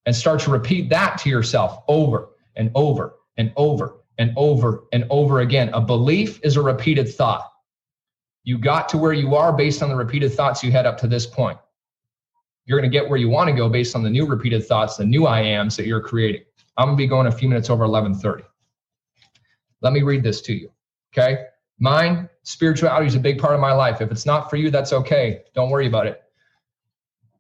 And 0.06 0.14
start 0.14 0.40
to 0.40 0.50
repeat 0.50 0.90
that 0.90 1.18
to 1.18 1.30
yourself 1.30 1.82
over 1.88 2.30
and 2.56 2.70
over 2.74 3.14
and 3.36 3.52
over 3.56 4.00
and 4.18 4.32
over 4.36 4.84
and 4.92 5.06
over 5.10 5.40
again. 5.40 5.70
A 5.70 5.80
belief 5.80 6.40
is 6.42 6.56
a 6.56 6.62
repeated 6.62 7.08
thought. 7.08 7.50
You 8.44 8.58
got 8.58 8.88
to 8.90 8.98
where 8.98 9.14
you 9.14 9.34
are 9.34 9.52
based 9.52 9.82
on 9.82 9.88
the 9.88 9.96
repeated 9.96 10.32
thoughts 10.32 10.62
you 10.62 10.70
had 10.70 10.86
up 10.86 10.98
to 10.98 11.06
this 11.06 11.26
point. 11.26 11.58
You're 12.66 12.78
going 12.78 12.90
to 12.90 12.94
get 12.94 13.08
where 13.08 13.18
you 13.18 13.28
want 13.28 13.48
to 13.48 13.56
go 13.56 13.68
based 13.68 13.96
on 13.96 14.02
the 14.02 14.10
new 14.10 14.26
repeated 14.26 14.66
thoughts, 14.66 14.96
the 14.96 15.04
new 15.04 15.26
I 15.26 15.40
ams 15.40 15.76
that 15.76 15.86
you're 15.86 16.00
creating. 16.00 16.42
I'm 16.76 16.86
going 16.86 16.96
to 16.96 17.02
be 17.02 17.06
going 17.06 17.26
a 17.26 17.32
few 17.32 17.48
minutes 17.48 17.70
over 17.70 17.84
11:30. 17.84 18.42
Let 19.80 19.92
me 19.92 20.02
read 20.02 20.22
this 20.22 20.40
to 20.42 20.54
you. 20.54 20.70
Okay? 21.12 21.44
Mine, 21.78 22.28
spirituality 22.42 23.06
is 23.06 23.14
a 23.14 23.20
big 23.20 23.38
part 23.38 23.54
of 23.54 23.60
my 23.60 23.72
life. 23.72 24.00
If 24.00 24.10
it's 24.10 24.26
not 24.26 24.48
for 24.48 24.56
you, 24.56 24.70
that's 24.70 24.92
okay. 24.92 25.42
Don't 25.54 25.70
worry 25.70 25.86
about 25.86 26.06
it. 26.06 26.22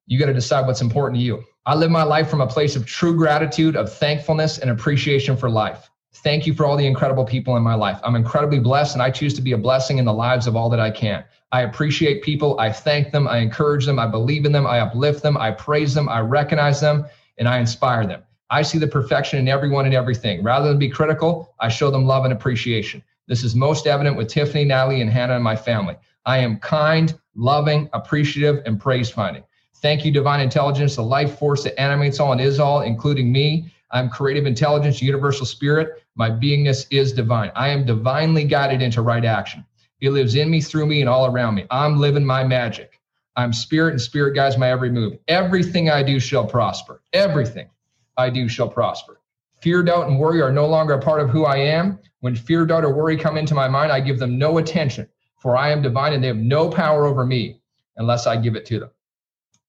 You 0.06 0.18
got 0.18 0.26
to 0.26 0.34
decide 0.34 0.66
what's 0.66 0.82
important 0.82 1.18
to 1.18 1.24
you. 1.24 1.42
I 1.66 1.74
live 1.74 1.90
my 1.90 2.02
life 2.02 2.28
from 2.28 2.42
a 2.42 2.46
place 2.46 2.76
of 2.76 2.84
true 2.84 3.16
gratitude, 3.16 3.74
of 3.74 3.90
thankfulness, 3.90 4.58
and 4.58 4.70
appreciation 4.70 5.34
for 5.34 5.48
life. 5.48 5.88
Thank 6.12 6.46
you 6.46 6.52
for 6.52 6.66
all 6.66 6.76
the 6.76 6.86
incredible 6.86 7.24
people 7.24 7.56
in 7.56 7.62
my 7.62 7.74
life. 7.74 7.98
I'm 8.04 8.16
incredibly 8.16 8.58
blessed 8.58 8.94
and 8.94 9.02
I 9.02 9.10
choose 9.10 9.32
to 9.34 9.42
be 9.42 9.52
a 9.52 9.58
blessing 9.58 9.96
in 9.96 10.04
the 10.04 10.12
lives 10.12 10.46
of 10.46 10.56
all 10.56 10.68
that 10.68 10.78
I 10.78 10.90
can. 10.90 11.24
I 11.52 11.62
appreciate 11.62 12.22
people. 12.22 12.60
I 12.60 12.70
thank 12.70 13.12
them. 13.12 13.26
I 13.26 13.38
encourage 13.38 13.86
them. 13.86 13.98
I 13.98 14.06
believe 14.06 14.44
in 14.44 14.52
them. 14.52 14.66
I 14.66 14.80
uplift 14.80 15.22
them. 15.22 15.38
I 15.38 15.52
praise 15.52 15.94
them. 15.94 16.06
I 16.06 16.20
recognize 16.20 16.82
them 16.82 17.06
and 17.38 17.48
I 17.48 17.58
inspire 17.58 18.06
them. 18.06 18.22
I 18.50 18.60
see 18.60 18.76
the 18.76 18.86
perfection 18.86 19.38
in 19.38 19.48
everyone 19.48 19.86
and 19.86 19.94
everything. 19.94 20.42
Rather 20.42 20.68
than 20.68 20.78
be 20.78 20.90
critical, 20.90 21.54
I 21.60 21.70
show 21.70 21.90
them 21.90 22.04
love 22.04 22.24
and 22.24 22.32
appreciation. 22.34 23.02
This 23.26 23.42
is 23.42 23.54
most 23.54 23.86
evident 23.86 24.18
with 24.18 24.28
Tiffany, 24.28 24.66
Natalie, 24.66 25.00
and 25.00 25.08
Hannah 25.08 25.36
and 25.36 25.44
my 25.44 25.56
family. 25.56 25.96
I 26.26 26.38
am 26.38 26.58
kind, 26.58 27.18
loving, 27.34 27.88
appreciative, 27.94 28.62
and 28.66 28.78
praise 28.78 29.08
finding. 29.08 29.44
Thank 29.84 30.06
you, 30.06 30.10
divine 30.10 30.40
intelligence, 30.40 30.96
the 30.96 31.02
life 31.02 31.38
force 31.38 31.62
that 31.64 31.78
animates 31.78 32.18
all 32.18 32.32
and 32.32 32.40
is 32.40 32.58
all, 32.58 32.80
including 32.80 33.30
me. 33.30 33.70
I'm 33.90 34.08
creative 34.08 34.46
intelligence, 34.46 35.02
universal 35.02 35.44
spirit. 35.44 36.02
My 36.14 36.30
beingness 36.30 36.86
is 36.90 37.12
divine. 37.12 37.52
I 37.54 37.68
am 37.68 37.84
divinely 37.84 38.44
guided 38.44 38.80
into 38.80 39.02
right 39.02 39.26
action. 39.26 39.62
It 40.00 40.08
lives 40.08 40.36
in 40.36 40.48
me, 40.48 40.62
through 40.62 40.86
me, 40.86 41.00
and 41.00 41.08
all 41.10 41.26
around 41.26 41.56
me. 41.56 41.66
I'm 41.70 41.98
living 41.98 42.24
my 42.24 42.42
magic. 42.44 42.98
I'm 43.36 43.52
spirit, 43.52 43.90
and 43.90 44.00
spirit 44.00 44.34
guides 44.34 44.56
my 44.56 44.70
every 44.70 44.88
move. 44.88 45.18
Everything 45.28 45.90
I 45.90 46.02
do 46.02 46.18
shall 46.18 46.46
prosper. 46.46 47.02
Everything 47.12 47.68
I 48.16 48.30
do 48.30 48.48
shall 48.48 48.70
prosper. 48.70 49.20
Fear, 49.60 49.82
doubt, 49.82 50.08
and 50.08 50.18
worry 50.18 50.40
are 50.40 50.50
no 50.50 50.66
longer 50.66 50.94
a 50.94 51.02
part 51.02 51.20
of 51.20 51.28
who 51.28 51.44
I 51.44 51.58
am. 51.58 51.98
When 52.20 52.34
fear, 52.34 52.64
doubt, 52.64 52.84
or 52.84 52.94
worry 52.94 53.18
come 53.18 53.36
into 53.36 53.54
my 53.54 53.68
mind, 53.68 53.92
I 53.92 54.00
give 54.00 54.18
them 54.18 54.38
no 54.38 54.56
attention, 54.56 55.06
for 55.36 55.58
I 55.58 55.68
am 55.68 55.82
divine 55.82 56.14
and 56.14 56.24
they 56.24 56.28
have 56.28 56.38
no 56.38 56.70
power 56.70 57.04
over 57.04 57.26
me 57.26 57.60
unless 57.98 58.26
I 58.26 58.38
give 58.38 58.56
it 58.56 58.64
to 58.64 58.80
them. 58.80 58.90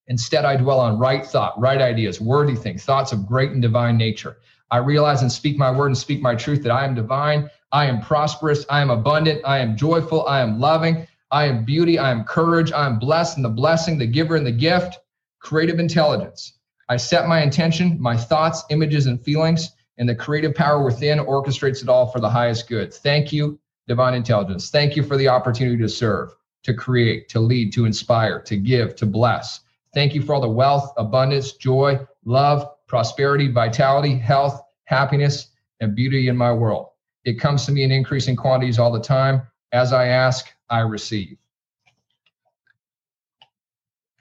Instead, 0.08 0.46
I 0.46 0.56
dwell 0.56 0.80
on 0.80 1.00
right 1.00 1.26
thought, 1.26 1.60
right 1.60 1.82
ideas, 1.82 2.22
worthy 2.22 2.56
things, 2.56 2.84
thoughts 2.84 3.12
of 3.12 3.28
great 3.28 3.52
and 3.52 3.62
divine 3.62 3.98
nature. 3.98 4.38
I 4.72 4.78
realize 4.78 5.22
and 5.22 5.32
speak 5.32 5.58
my 5.58 5.72
word 5.72 5.88
and 5.88 5.98
speak 5.98 6.22
my 6.22 6.36
truth 6.36 6.64
that 6.64 6.72
I 6.72 6.86
am 6.86 6.96
divine, 6.96 7.50
I 7.72 7.86
am 7.86 8.02
prosperous, 8.02 8.66
I 8.70 8.82
am 8.82 8.90
abundant, 8.90 9.42
I 9.46 9.60
am 9.60 9.76
joyful, 9.78 10.28
I 10.28 10.42
am 10.42 10.60
loving, 10.60 11.08
I 11.32 11.46
am 11.46 11.66
beauty, 11.66 12.00
I 12.00 12.12
am 12.12 12.24
courage, 12.24 12.72
I 12.72 12.86
am 12.86 13.00
blessed 13.00 13.38
and 13.38 13.46
the 13.46 13.50
blessing, 13.50 13.98
the 13.98 14.08
giver 14.08 14.36
and 14.36 14.46
the 14.46 14.52
gift, 14.52 15.00
creative 15.40 15.80
intelligence. 15.80 16.54
I 16.88 16.98
set 16.98 17.28
my 17.28 17.42
intention, 17.42 18.00
my 18.00 18.16
thoughts, 18.16 18.64
images, 18.70 19.08
and 19.08 19.22
feelings, 19.22 19.72
and 19.98 20.08
the 20.08 20.16
creative 20.16 20.54
power 20.54 20.84
within 20.84 21.20
orchestrates 21.20 21.82
it 21.82 21.90
all 21.90 22.08
for 22.08 22.20
the 22.20 22.30
highest 22.30 22.68
good. 22.68 22.94
Thank 22.94 23.34
you, 23.34 23.60
divine 23.88 24.14
intelligence. 24.14 24.70
Thank 24.70 24.96
you 24.96 25.04
for 25.04 25.18
the 25.18 25.28
opportunity 25.28 25.78
to 25.78 25.90
serve, 25.90 26.36
to 26.64 26.74
create, 26.74 27.28
to 27.30 27.40
lead, 27.40 27.74
to 27.74 27.86
inspire, 27.86 28.40
to 28.42 28.58
give, 28.58 28.96
to 28.98 29.06
bless. 29.06 29.62
Thank 29.96 30.14
you 30.14 30.22
for 30.22 30.36
all 30.36 30.42
the 30.42 30.50
wealth, 30.50 30.92
abundance, 30.98 31.54
joy, 31.54 31.98
love, 32.26 32.70
prosperity, 32.86 33.50
vitality, 33.50 34.18
health, 34.18 34.62
happiness, 34.84 35.52
and 35.80 35.96
beauty 35.96 36.28
in 36.28 36.36
my 36.36 36.52
world. 36.52 36.90
It 37.24 37.40
comes 37.40 37.66
to 37.66 37.72
me 37.72 37.84
in 37.84 37.92
increasing 37.94 38.36
quantities 38.36 38.78
all 38.78 38.92
the 38.92 39.00
time. 39.00 39.44
As 39.72 39.94
I 39.94 40.08
ask, 40.08 40.54
I 40.70 40.80
receive. 40.82 41.38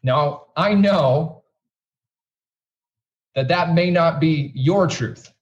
Now, 0.05 0.45
I 0.57 0.75
know 0.75 1.43
that 3.35 3.49
that 3.49 3.75
may 3.75 3.91
not 3.91 4.21
be 4.21 4.53
your 4.55 4.87
truth. 4.87 5.33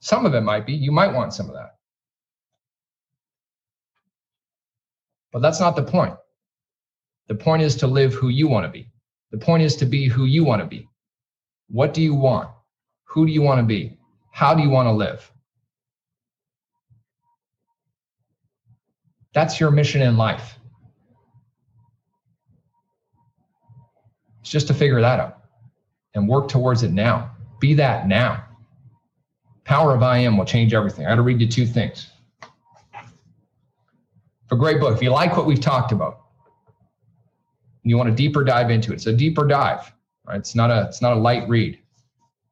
Some 0.00 0.24
of 0.24 0.34
it 0.34 0.40
might 0.40 0.66
be. 0.66 0.72
You 0.72 0.92
might 0.92 1.12
want 1.12 1.34
some 1.34 1.48
of 1.48 1.54
that. 1.54 1.76
But 5.30 5.42
that's 5.42 5.60
not 5.60 5.76
the 5.76 5.82
point. 5.82 6.14
The 7.28 7.34
point 7.34 7.62
is 7.62 7.76
to 7.76 7.86
live 7.86 8.14
who 8.14 8.28
you 8.28 8.48
want 8.48 8.64
to 8.64 8.70
be. 8.70 8.91
The 9.32 9.38
point 9.38 9.62
is 9.62 9.76
to 9.76 9.86
be 9.86 10.06
who 10.08 10.26
you 10.26 10.44
want 10.44 10.60
to 10.60 10.66
be. 10.66 10.88
What 11.68 11.94
do 11.94 12.02
you 12.02 12.14
want? 12.14 12.50
Who 13.04 13.26
do 13.26 13.32
you 13.32 13.42
want 13.42 13.58
to 13.58 13.64
be? 13.64 13.98
How 14.30 14.54
do 14.54 14.62
you 14.62 14.68
want 14.70 14.86
to 14.86 14.92
live? 14.92 15.30
That's 19.32 19.58
your 19.58 19.70
mission 19.70 20.02
in 20.02 20.18
life. 20.18 20.58
It's 24.42 24.50
just 24.50 24.66
to 24.68 24.74
figure 24.74 25.00
that 25.00 25.18
out 25.18 25.38
and 26.14 26.28
work 26.28 26.48
towards 26.48 26.82
it 26.82 26.92
now. 26.92 27.30
Be 27.58 27.74
that 27.74 28.06
now. 28.06 28.44
Power 29.64 29.94
of 29.94 30.02
I 30.02 30.18
am 30.18 30.36
will 30.36 30.44
change 30.44 30.74
everything. 30.74 31.06
I 31.06 31.10
got 31.10 31.16
to 31.16 31.22
read 31.22 31.40
you 31.40 31.48
two 31.48 31.64
things. 31.64 32.10
It's 32.92 34.52
A 34.52 34.56
great 34.56 34.80
book. 34.80 34.94
If 34.94 35.02
you 35.02 35.10
like 35.10 35.36
what 35.36 35.46
we've 35.46 35.60
talked 35.60 35.92
about, 35.92 36.20
you 37.82 37.96
want 37.96 38.08
a 38.08 38.12
deeper 38.12 38.44
dive 38.44 38.70
into 38.70 38.92
it. 38.92 38.96
It's 38.96 39.06
a 39.06 39.12
deeper 39.12 39.46
dive, 39.46 39.92
right? 40.26 40.38
It's 40.38 40.54
not 40.54 40.70
a 40.70 40.86
it's 40.88 41.02
not 41.02 41.16
a 41.16 41.20
light 41.20 41.48
read. 41.48 41.78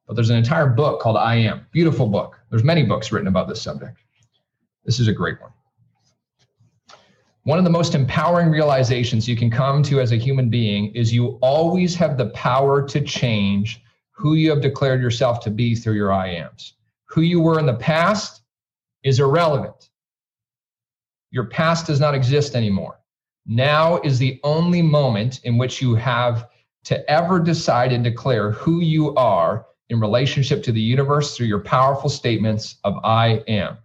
But 0.07 0.15
there's 0.15 0.29
an 0.29 0.37
entire 0.37 0.67
book 0.67 0.99
called 0.99 1.17
I 1.17 1.35
Am. 1.35 1.65
Beautiful 1.71 2.07
book. 2.07 2.37
There's 2.49 2.63
many 2.63 2.83
books 2.83 3.11
written 3.11 3.29
about 3.29 3.47
this 3.47 3.61
subject. 3.61 3.97
This 4.83 4.99
is 4.99 5.07
a 5.07 5.13
great 5.13 5.39
one. 5.39 5.51
One 7.43 7.57
of 7.57 7.63
the 7.63 7.71
most 7.71 7.95
empowering 7.95 8.49
realizations 8.49 9.27
you 9.27 9.35
can 9.35 9.49
come 9.49 9.81
to 9.83 9.99
as 9.99 10.11
a 10.11 10.17
human 10.17 10.49
being 10.49 10.93
is 10.93 11.13
you 11.13 11.39
always 11.41 11.95
have 11.95 12.17
the 12.17 12.29
power 12.29 12.87
to 12.87 13.01
change 13.01 13.81
who 14.11 14.35
you 14.35 14.49
have 14.51 14.61
declared 14.61 15.01
yourself 15.01 15.39
to 15.41 15.49
be 15.49 15.73
through 15.73 15.95
your 15.95 16.11
I 16.11 16.27
ams. 16.27 16.73
Who 17.05 17.21
you 17.21 17.41
were 17.41 17.57
in 17.57 17.65
the 17.65 17.73
past 17.73 18.43
is 19.03 19.19
irrelevant. 19.19 19.89
Your 21.31 21.45
past 21.45 21.87
does 21.87 21.99
not 21.99 22.13
exist 22.13 22.55
anymore. 22.55 23.00
Now 23.45 23.99
is 24.01 24.19
the 24.19 24.39
only 24.43 24.81
moment 24.81 25.41
in 25.43 25.57
which 25.57 25.81
you 25.81 25.95
have 25.95 26.49
to 26.85 27.09
ever 27.09 27.39
decide 27.39 27.91
and 27.91 28.03
declare 28.03 28.51
who 28.51 28.81
you 28.81 29.15
are 29.15 29.65
in 29.89 29.99
relationship 29.99 30.63
to 30.63 30.71
the 30.71 30.81
universe 30.81 31.35
through 31.35 31.47
your 31.47 31.59
powerful 31.59 32.09
statements 32.09 32.77
of 32.83 32.95
I 33.03 33.43
am. 33.47 33.77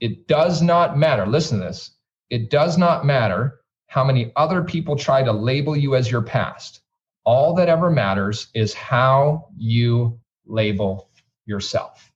It 0.00 0.28
does 0.28 0.62
not 0.62 0.98
matter, 0.98 1.26
listen 1.26 1.58
to 1.58 1.64
this. 1.64 1.92
It 2.30 2.50
does 2.50 2.78
not 2.78 3.04
matter 3.04 3.60
how 3.86 4.04
many 4.04 4.32
other 4.36 4.62
people 4.62 4.96
try 4.96 5.22
to 5.22 5.32
label 5.32 5.76
you 5.76 5.94
as 5.94 6.10
your 6.10 6.22
past. 6.22 6.80
All 7.24 7.54
that 7.54 7.68
ever 7.68 7.90
matters 7.90 8.48
is 8.54 8.74
how 8.74 9.48
you 9.56 10.18
label 10.46 11.10
yourself. 11.46 12.12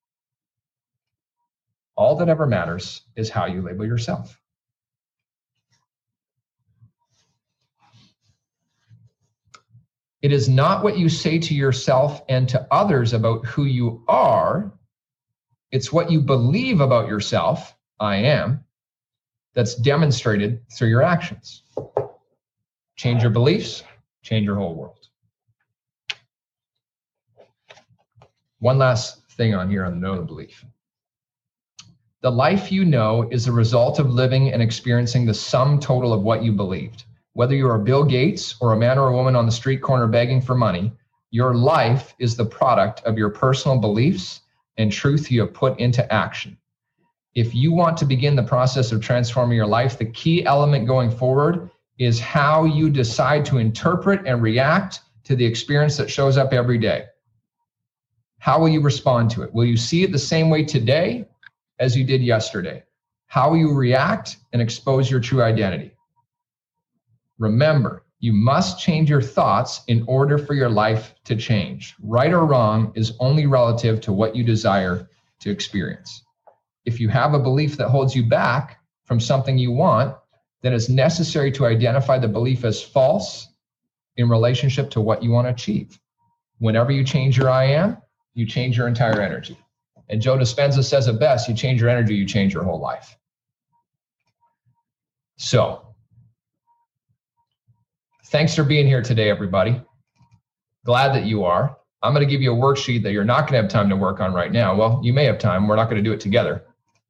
All 1.97 2.17
that 2.17 2.29
ever 2.29 2.47
matters 2.47 3.03
is 3.17 3.31
how 3.31 3.47
you 3.47 3.63
label 3.63 3.87
yourself. 3.87 4.41
It 10.21 10.33
is 10.33 10.49
not 10.49 10.83
what 10.83 10.99
you 10.99 11.09
say 11.09 11.39
to 11.39 11.55
yourself 11.55 12.23
and 12.29 12.49
to 12.49 12.67
others 12.71 13.13
about 13.13 13.47
who 13.47 13.65
you 13.65 14.03
are. 14.09 14.73
It's 15.71 15.93
what 15.93 16.11
you 16.11 16.21
believe 16.21 16.81
about 16.81 17.09
yourself, 17.09 17.77
I 18.01 18.17
am, 18.17 18.65
that's 19.55 19.75
demonstrated 19.75 20.61
through 20.73 20.89
your 20.89 21.03
actions. 21.03 21.63
Change 22.97 23.23
your 23.23 23.31
beliefs, 23.31 23.85
change 24.23 24.45
your 24.45 24.57
whole 24.57 24.75
world. 24.75 25.09
One 28.59 28.79
last 28.79 29.23
thing 29.31 29.55
on 29.55 29.71
here 29.71 29.85
on 29.85 29.93
the 29.93 30.01
know 30.01 30.17
the 30.17 30.23
belief. 30.23 30.65
The 32.23 32.31
life 32.33 32.73
you 32.73 32.85
know 32.85 33.29
is 33.31 33.47
a 33.47 33.53
result 33.53 34.01
of 34.01 34.11
living 34.11 34.53
and 34.53 34.61
experiencing 34.61 35.27
the 35.27 35.35
sum 35.35 35.79
total 35.79 36.13
of 36.13 36.23
what 36.23 36.43
you 36.43 36.51
believed. 36.51 37.05
Whether 37.39 37.55
you 37.55 37.71
are 37.71 37.79
Bill 37.79 38.03
Gates 38.03 38.57
or 38.61 38.73
a 38.73 38.77
man 38.77 38.99
or 38.99 39.11
a 39.11 39.13
woman 39.13 39.37
on 39.37 39.47
the 39.47 39.53
street 39.53 39.81
corner 39.81 40.09
begging 40.09 40.41
for 40.41 40.57
money, 40.57 40.91
your 41.31 41.55
life 41.55 42.13
is 42.19 42.35
the 42.35 42.45
product 42.45 43.01
of 43.05 43.17
your 43.17 43.31
personal 43.31 43.79
beliefs 43.79 44.41
and 44.77 44.91
truth 44.91 45.31
you 45.31 45.43
have 45.43 45.55
put 45.55 45.79
into 45.79 46.13
action. 46.13 46.59
If 47.37 47.55
you 47.55 47.71
want 47.71 47.97
to 47.99 48.05
begin 48.07 48.35
the 48.35 48.43
process 48.43 48.91
of 48.91 49.01
transforming 49.01 49.57
your 49.57 49.69
life, 49.69 49.97
the 49.97 50.07
key 50.07 50.45
element 50.47 50.89
going 50.89 51.13
forward 51.13 51.71
is 52.01 52.19
how 52.19 52.65
you 52.65 52.91
decide 52.91 53.45
to 53.45 53.59
interpret 53.59 54.27
and 54.27 54.43
react 54.43 55.03
to 55.23 55.37
the 55.37 55.47
experience 55.47 55.97
that 55.99 56.11
shows 56.11 56.39
up 56.39 56.53
every 56.53 56.79
day. 56.79 57.05
How 58.41 58.59
will 58.59 58.69
you 58.69 58.81
respond 58.81 59.31
to 59.31 59.43
it? 59.43 59.55
Will 59.55 59.65
you 59.65 59.77
see 59.77 60.03
it 60.03 60.11
the 60.11 60.19
same 60.19 60.51
way 60.51 60.65
today 60.65 61.29
as 61.79 61.97
you 61.97 62.03
did 62.03 62.21
yesterday? 62.21 62.83
How 63.27 63.51
will 63.51 63.59
you 63.59 63.73
react 63.73 64.39
and 64.53 64.61
expose 64.61 65.09
your 65.09 65.21
true 65.21 65.45
identity? 65.45 65.93
Remember, 67.39 68.05
you 68.21 68.33
must 68.33 68.81
change 68.81 69.09
your 69.09 69.23
thoughts 69.23 69.83
in 69.87 70.05
order 70.09 70.39
for 70.39 70.55
your 70.55 70.69
life 70.69 71.15
to 71.25 71.37
change. 71.37 71.95
Right 72.03 72.33
or 72.33 72.45
wrong 72.45 72.93
is 72.95 73.13
only 73.21 73.47
relative 73.47 74.01
to 74.03 74.13
what 74.13 74.35
you 74.35 74.43
desire 74.43 75.09
to 75.41 75.51
experience. 75.51 76.25
If 76.85 76.99
you 76.99 77.09
have 77.09 77.35
a 77.35 77.39
belief 77.39 77.77
that 77.77 77.91
holds 77.91 78.17
you 78.17 78.27
back 78.27 78.81
from 79.05 79.21
something 79.21 79.57
you 79.57 79.71
want, 79.71 80.17
then 80.63 80.73
it's 80.73 80.89
necessary 80.89 81.53
to 81.53 81.67
identify 81.67 82.19
the 82.19 82.27
belief 82.27 82.65
as 82.65 82.83
false 82.83 83.49
in 84.17 84.29
relationship 84.29 84.91
to 84.91 85.01
what 85.01 85.23
you 85.23 85.31
want 85.31 85.47
to 85.47 85.53
achieve. 85.53 85.99
Whenever 86.59 86.91
you 86.91 87.05
change 87.05 87.37
your 87.37 87.49
I 87.49 87.65
am, 87.67 87.99
you 88.35 88.47
change 88.47 88.77
your 88.77 88.89
entire 88.89 89.21
energy. 89.21 89.57
And 90.09 90.21
Joe 90.21 90.37
Dispenza 90.37 90.83
says 90.83 91.07
it 91.07 91.21
best 91.21 91.49
you 91.49 91.55
change 91.55 91.81
your 91.81 91.91
energy, 91.91 92.15
you 92.15 92.27
change 92.27 92.53
your 92.53 92.65
whole 92.65 92.81
life. 92.81 93.17
So, 95.37 95.88
Thanks 98.31 98.55
for 98.55 98.63
being 98.63 98.87
here 98.87 99.01
today, 99.03 99.31
everybody. 99.31 99.81
Glad 100.85 101.15
that 101.15 101.25
you 101.25 101.45
are. 101.45 101.79
I'm 102.03 102.13
going 102.13 102.27
to 102.27 102.31
give 102.31 102.43
you 102.43 102.53
a 102.53 102.57
worksheet 102.57 103.03
that 103.05 103.13
you're 103.13 103.25
not 103.25 103.49
going 103.49 103.53
to 103.55 103.63
have 103.63 103.71
time 103.71 103.89
to 103.89 103.97
work 103.97 104.21
on 104.21 104.35
right 104.35 104.53
now. 104.53 104.77
Well, 104.77 105.01
you 105.03 105.15
may 105.15 105.25
have 105.25 105.39
time. 105.39 105.67
We're 105.67 105.77
not 105.77 105.87
going 105.87 105.97
to 105.97 106.09
do 106.09 106.13
it 106.13 106.21
together. 106.21 106.65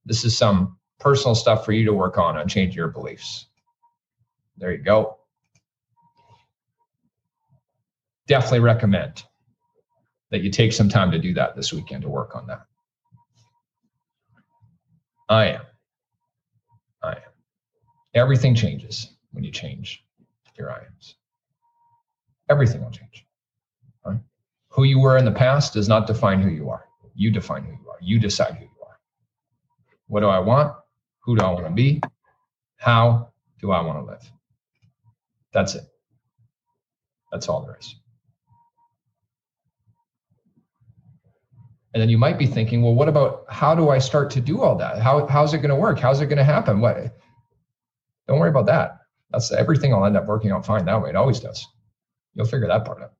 This 0.06 0.24
is 0.24 0.38
some 0.38 0.78
personal 1.00 1.34
stuff 1.34 1.64
for 1.64 1.72
you 1.72 1.84
to 1.86 1.92
work 1.92 2.18
on 2.18 2.36
on 2.36 2.46
changing 2.46 2.76
your 2.76 2.88
beliefs. 2.88 3.46
There 4.58 4.70
you 4.70 4.78
go. 4.78 5.18
Definitely 8.28 8.60
recommend 8.60 9.24
that 10.30 10.42
you 10.42 10.50
take 10.52 10.72
some 10.72 10.88
time 10.88 11.10
to 11.10 11.18
do 11.18 11.34
that 11.34 11.56
this 11.56 11.72
weekend 11.72 12.02
to 12.02 12.08
work 12.08 12.36
on 12.36 12.46
that. 12.46 12.60
I 15.28 15.46
am. 15.46 15.62
I 17.02 17.10
am. 17.10 17.32
Everything 18.14 18.54
changes 18.54 19.08
when 19.32 19.42
you 19.42 19.50
change 19.50 20.04
your 20.58 20.70
I 20.70 20.84
ams. 20.84 21.14
Everything 22.50 22.82
will 22.82 22.90
change. 22.90 23.26
Right? 24.04 24.18
Who 24.70 24.84
you 24.84 24.98
were 24.98 25.16
in 25.16 25.24
the 25.24 25.32
past 25.32 25.74
does 25.74 25.88
not 25.88 26.06
define 26.06 26.42
who 26.42 26.50
you 26.50 26.70
are. 26.70 26.84
You 27.14 27.30
define 27.30 27.64
who 27.64 27.72
you 27.72 27.90
are. 27.90 27.98
You 28.00 28.18
decide 28.18 28.54
who 28.54 28.64
you 28.64 28.84
are. 28.86 28.98
What 30.06 30.20
do 30.20 30.26
I 30.26 30.38
want? 30.38 30.74
Who 31.20 31.36
do 31.36 31.44
I 31.44 31.50
want 31.50 31.66
to 31.66 31.72
be? 31.72 32.00
How 32.76 33.32
do 33.60 33.70
I 33.70 33.80
want 33.82 33.98
to 33.98 34.04
live? 34.04 34.32
That's 35.52 35.74
it. 35.74 35.84
That's 37.32 37.48
all 37.48 37.62
there 37.62 37.76
is. 37.78 37.94
And 41.92 42.02
then 42.02 42.08
you 42.08 42.18
might 42.18 42.38
be 42.38 42.46
thinking, 42.46 42.82
well, 42.82 42.94
what 42.94 43.08
about 43.08 43.44
how 43.48 43.74
do 43.74 43.88
I 43.88 43.98
start 43.98 44.30
to 44.32 44.40
do 44.40 44.62
all 44.62 44.76
that? 44.76 44.98
How, 45.00 45.26
how's 45.26 45.52
it 45.54 45.58
going 45.58 45.70
to 45.70 45.76
work? 45.76 45.98
How's 45.98 46.20
it 46.20 46.26
going 46.26 46.38
to 46.38 46.44
happen? 46.44 46.80
What? 46.80 47.16
Don't 48.26 48.38
worry 48.38 48.50
about 48.50 48.66
that 48.66 48.97
that's 49.30 49.52
everything 49.52 49.92
will 49.92 50.04
end 50.04 50.16
up 50.16 50.26
working 50.26 50.50
out 50.50 50.64
fine 50.64 50.84
that 50.86 51.02
way. 51.02 51.10
It 51.10 51.16
always 51.16 51.40
does. 51.40 51.66
You'll 52.34 52.46
figure 52.46 52.68
that 52.68 52.84
part 52.84 53.02
out. 53.02 53.12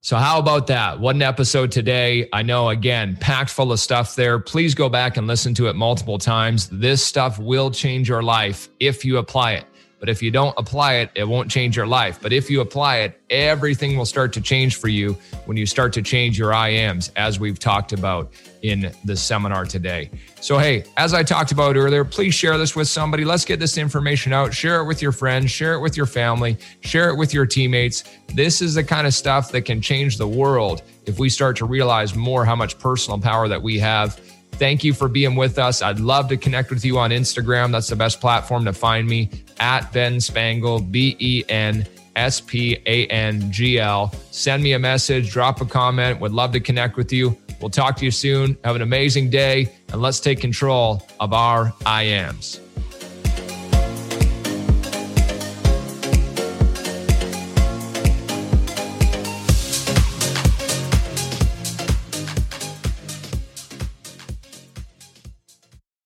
So, 0.00 0.16
how 0.16 0.38
about 0.38 0.66
that? 0.66 1.00
One 1.00 1.22
episode 1.22 1.72
today. 1.72 2.28
I 2.30 2.42
know, 2.42 2.68
again, 2.68 3.16
packed 3.16 3.48
full 3.48 3.72
of 3.72 3.80
stuff 3.80 4.14
there. 4.14 4.38
Please 4.38 4.74
go 4.74 4.90
back 4.90 5.16
and 5.16 5.26
listen 5.26 5.54
to 5.54 5.68
it 5.68 5.76
multiple 5.76 6.18
times. 6.18 6.68
This 6.68 7.02
stuff 7.02 7.38
will 7.38 7.70
change 7.70 8.06
your 8.06 8.22
life 8.22 8.68
if 8.80 9.02
you 9.02 9.16
apply 9.16 9.52
it. 9.52 9.64
But 10.00 10.10
if 10.10 10.22
you 10.22 10.30
don't 10.30 10.52
apply 10.58 10.96
it, 10.96 11.10
it 11.14 11.26
won't 11.26 11.50
change 11.50 11.74
your 11.74 11.86
life. 11.86 12.18
But 12.20 12.34
if 12.34 12.50
you 12.50 12.60
apply 12.60 12.98
it, 12.98 13.18
everything 13.30 13.96
will 13.96 14.04
start 14.04 14.34
to 14.34 14.42
change 14.42 14.76
for 14.76 14.88
you 14.88 15.16
when 15.46 15.56
you 15.56 15.64
start 15.64 15.94
to 15.94 16.02
change 16.02 16.38
your 16.38 16.52
I 16.52 16.68
ams, 16.68 17.10
as 17.16 17.40
we've 17.40 17.58
talked 17.58 17.94
about 17.94 18.30
in 18.64 18.90
the 19.04 19.16
seminar 19.16 19.64
today. 19.64 20.10
So, 20.40 20.58
hey, 20.58 20.84
as 20.96 21.14
I 21.14 21.22
talked 21.22 21.52
about 21.52 21.76
earlier, 21.76 22.04
please 22.04 22.34
share 22.34 22.58
this 22.58 22.74
with 22.74 22.88
somebody. 22.88 23.24
Let's 23.24 23.44
get 23.44 23.60
this 23.60 23.78
information 23.78 24.32
out. 24.32 24.52
Share 24.52 24.80
it 24.80 24.86
with 24.86 25.00
your 25.00 25.12
friends, 25.12 25.50
share 25.50 25.74
it 25.74 25.80
with 25.80 25.96
your 25.96 26.06
family, 26.06 26.58
share 26.80 27.10
it 27.10 27.16
with 27.16 27.32
your 27.32 27.46
teammates. 27.46 28.04
This 28.34 28.60
is 28.60 28.74
the 28.74 28.82
kind 28.82 29.06
of 29.06 29.14
stuff 29.14 29.52
that 29.52 29.62
can 29.62 29.80
change 29.80 30.18
the 30.18 30.26
world 30.26 30.82
if 31.06 31.18
we 31.18 31.28
start 31.28 31.56
to 31.58 31.66
realize 31.66 32.14
more 32.14 32.44
how 32.44 32.56
much 32.56 32.78
personal 32.78 33.20
power 33.20 33.46
that 33.46 33.62
we 33.62 33.78
have 33.78 34.20
Thank 34.54 34.84
you 34.84 34.94
for 34.94 35.08
being 35.08 35.34
with 35.34 35.58
us. 35.58 35.82
I'd 35.82 35.98
love 35.98 36.28
to 36.28 36.36
connect 36.36 36.70
with 36.70 36.84
you 36.84 36.98
on 36.98 37.10
Instagram. 37.10 37.72
That's 37.72 37.88
the 37.88 37.96
best 37.96 38.20
platform 38.20 38.64
to 38.66 38.72
find 38.72 39.06
me 39.06 39.28
at 39.58 39.92
Ben 39.92 40.20
Spangle, 40.20 40.80
B 40.80 41.16
E 41.18 41.42
N 41.48 41.84
S 42.14 42.40
P 42.40 42.78
A 42.86 43.06
N 43.08 43.50
G 43.50 43.80
L. 43.80 44.14
Send 44.30 44.62
me 44.62 44.74
a 44.74 44.78
message, 44.78 45.30
drop 45.30 45.60
a 45.60 45.66
comment. 45.66 46.20
Would 46.20 46.32
love 46.32 46.52
to 46.52 46.60
connect 46.60 46.96
with 46.96 47.12
you. 47.12 47.36
We'll 47.60 47.70
talk 47.70 47.96
to 47.96 48.04
you 48.04 48.10
soon. 48.10 48.56
Have 48.64 48.76
an 48.76 48.82
amazing 48.82 49.30
day, 49.30 49.72
and 49.92 50.00
let's 50.02 50.20
take 50.20 50.40
control 50.40 51.06
of 51.20 51.32
our 51.32 51.72
I 51.86 52.04
ams. 52.04 52.60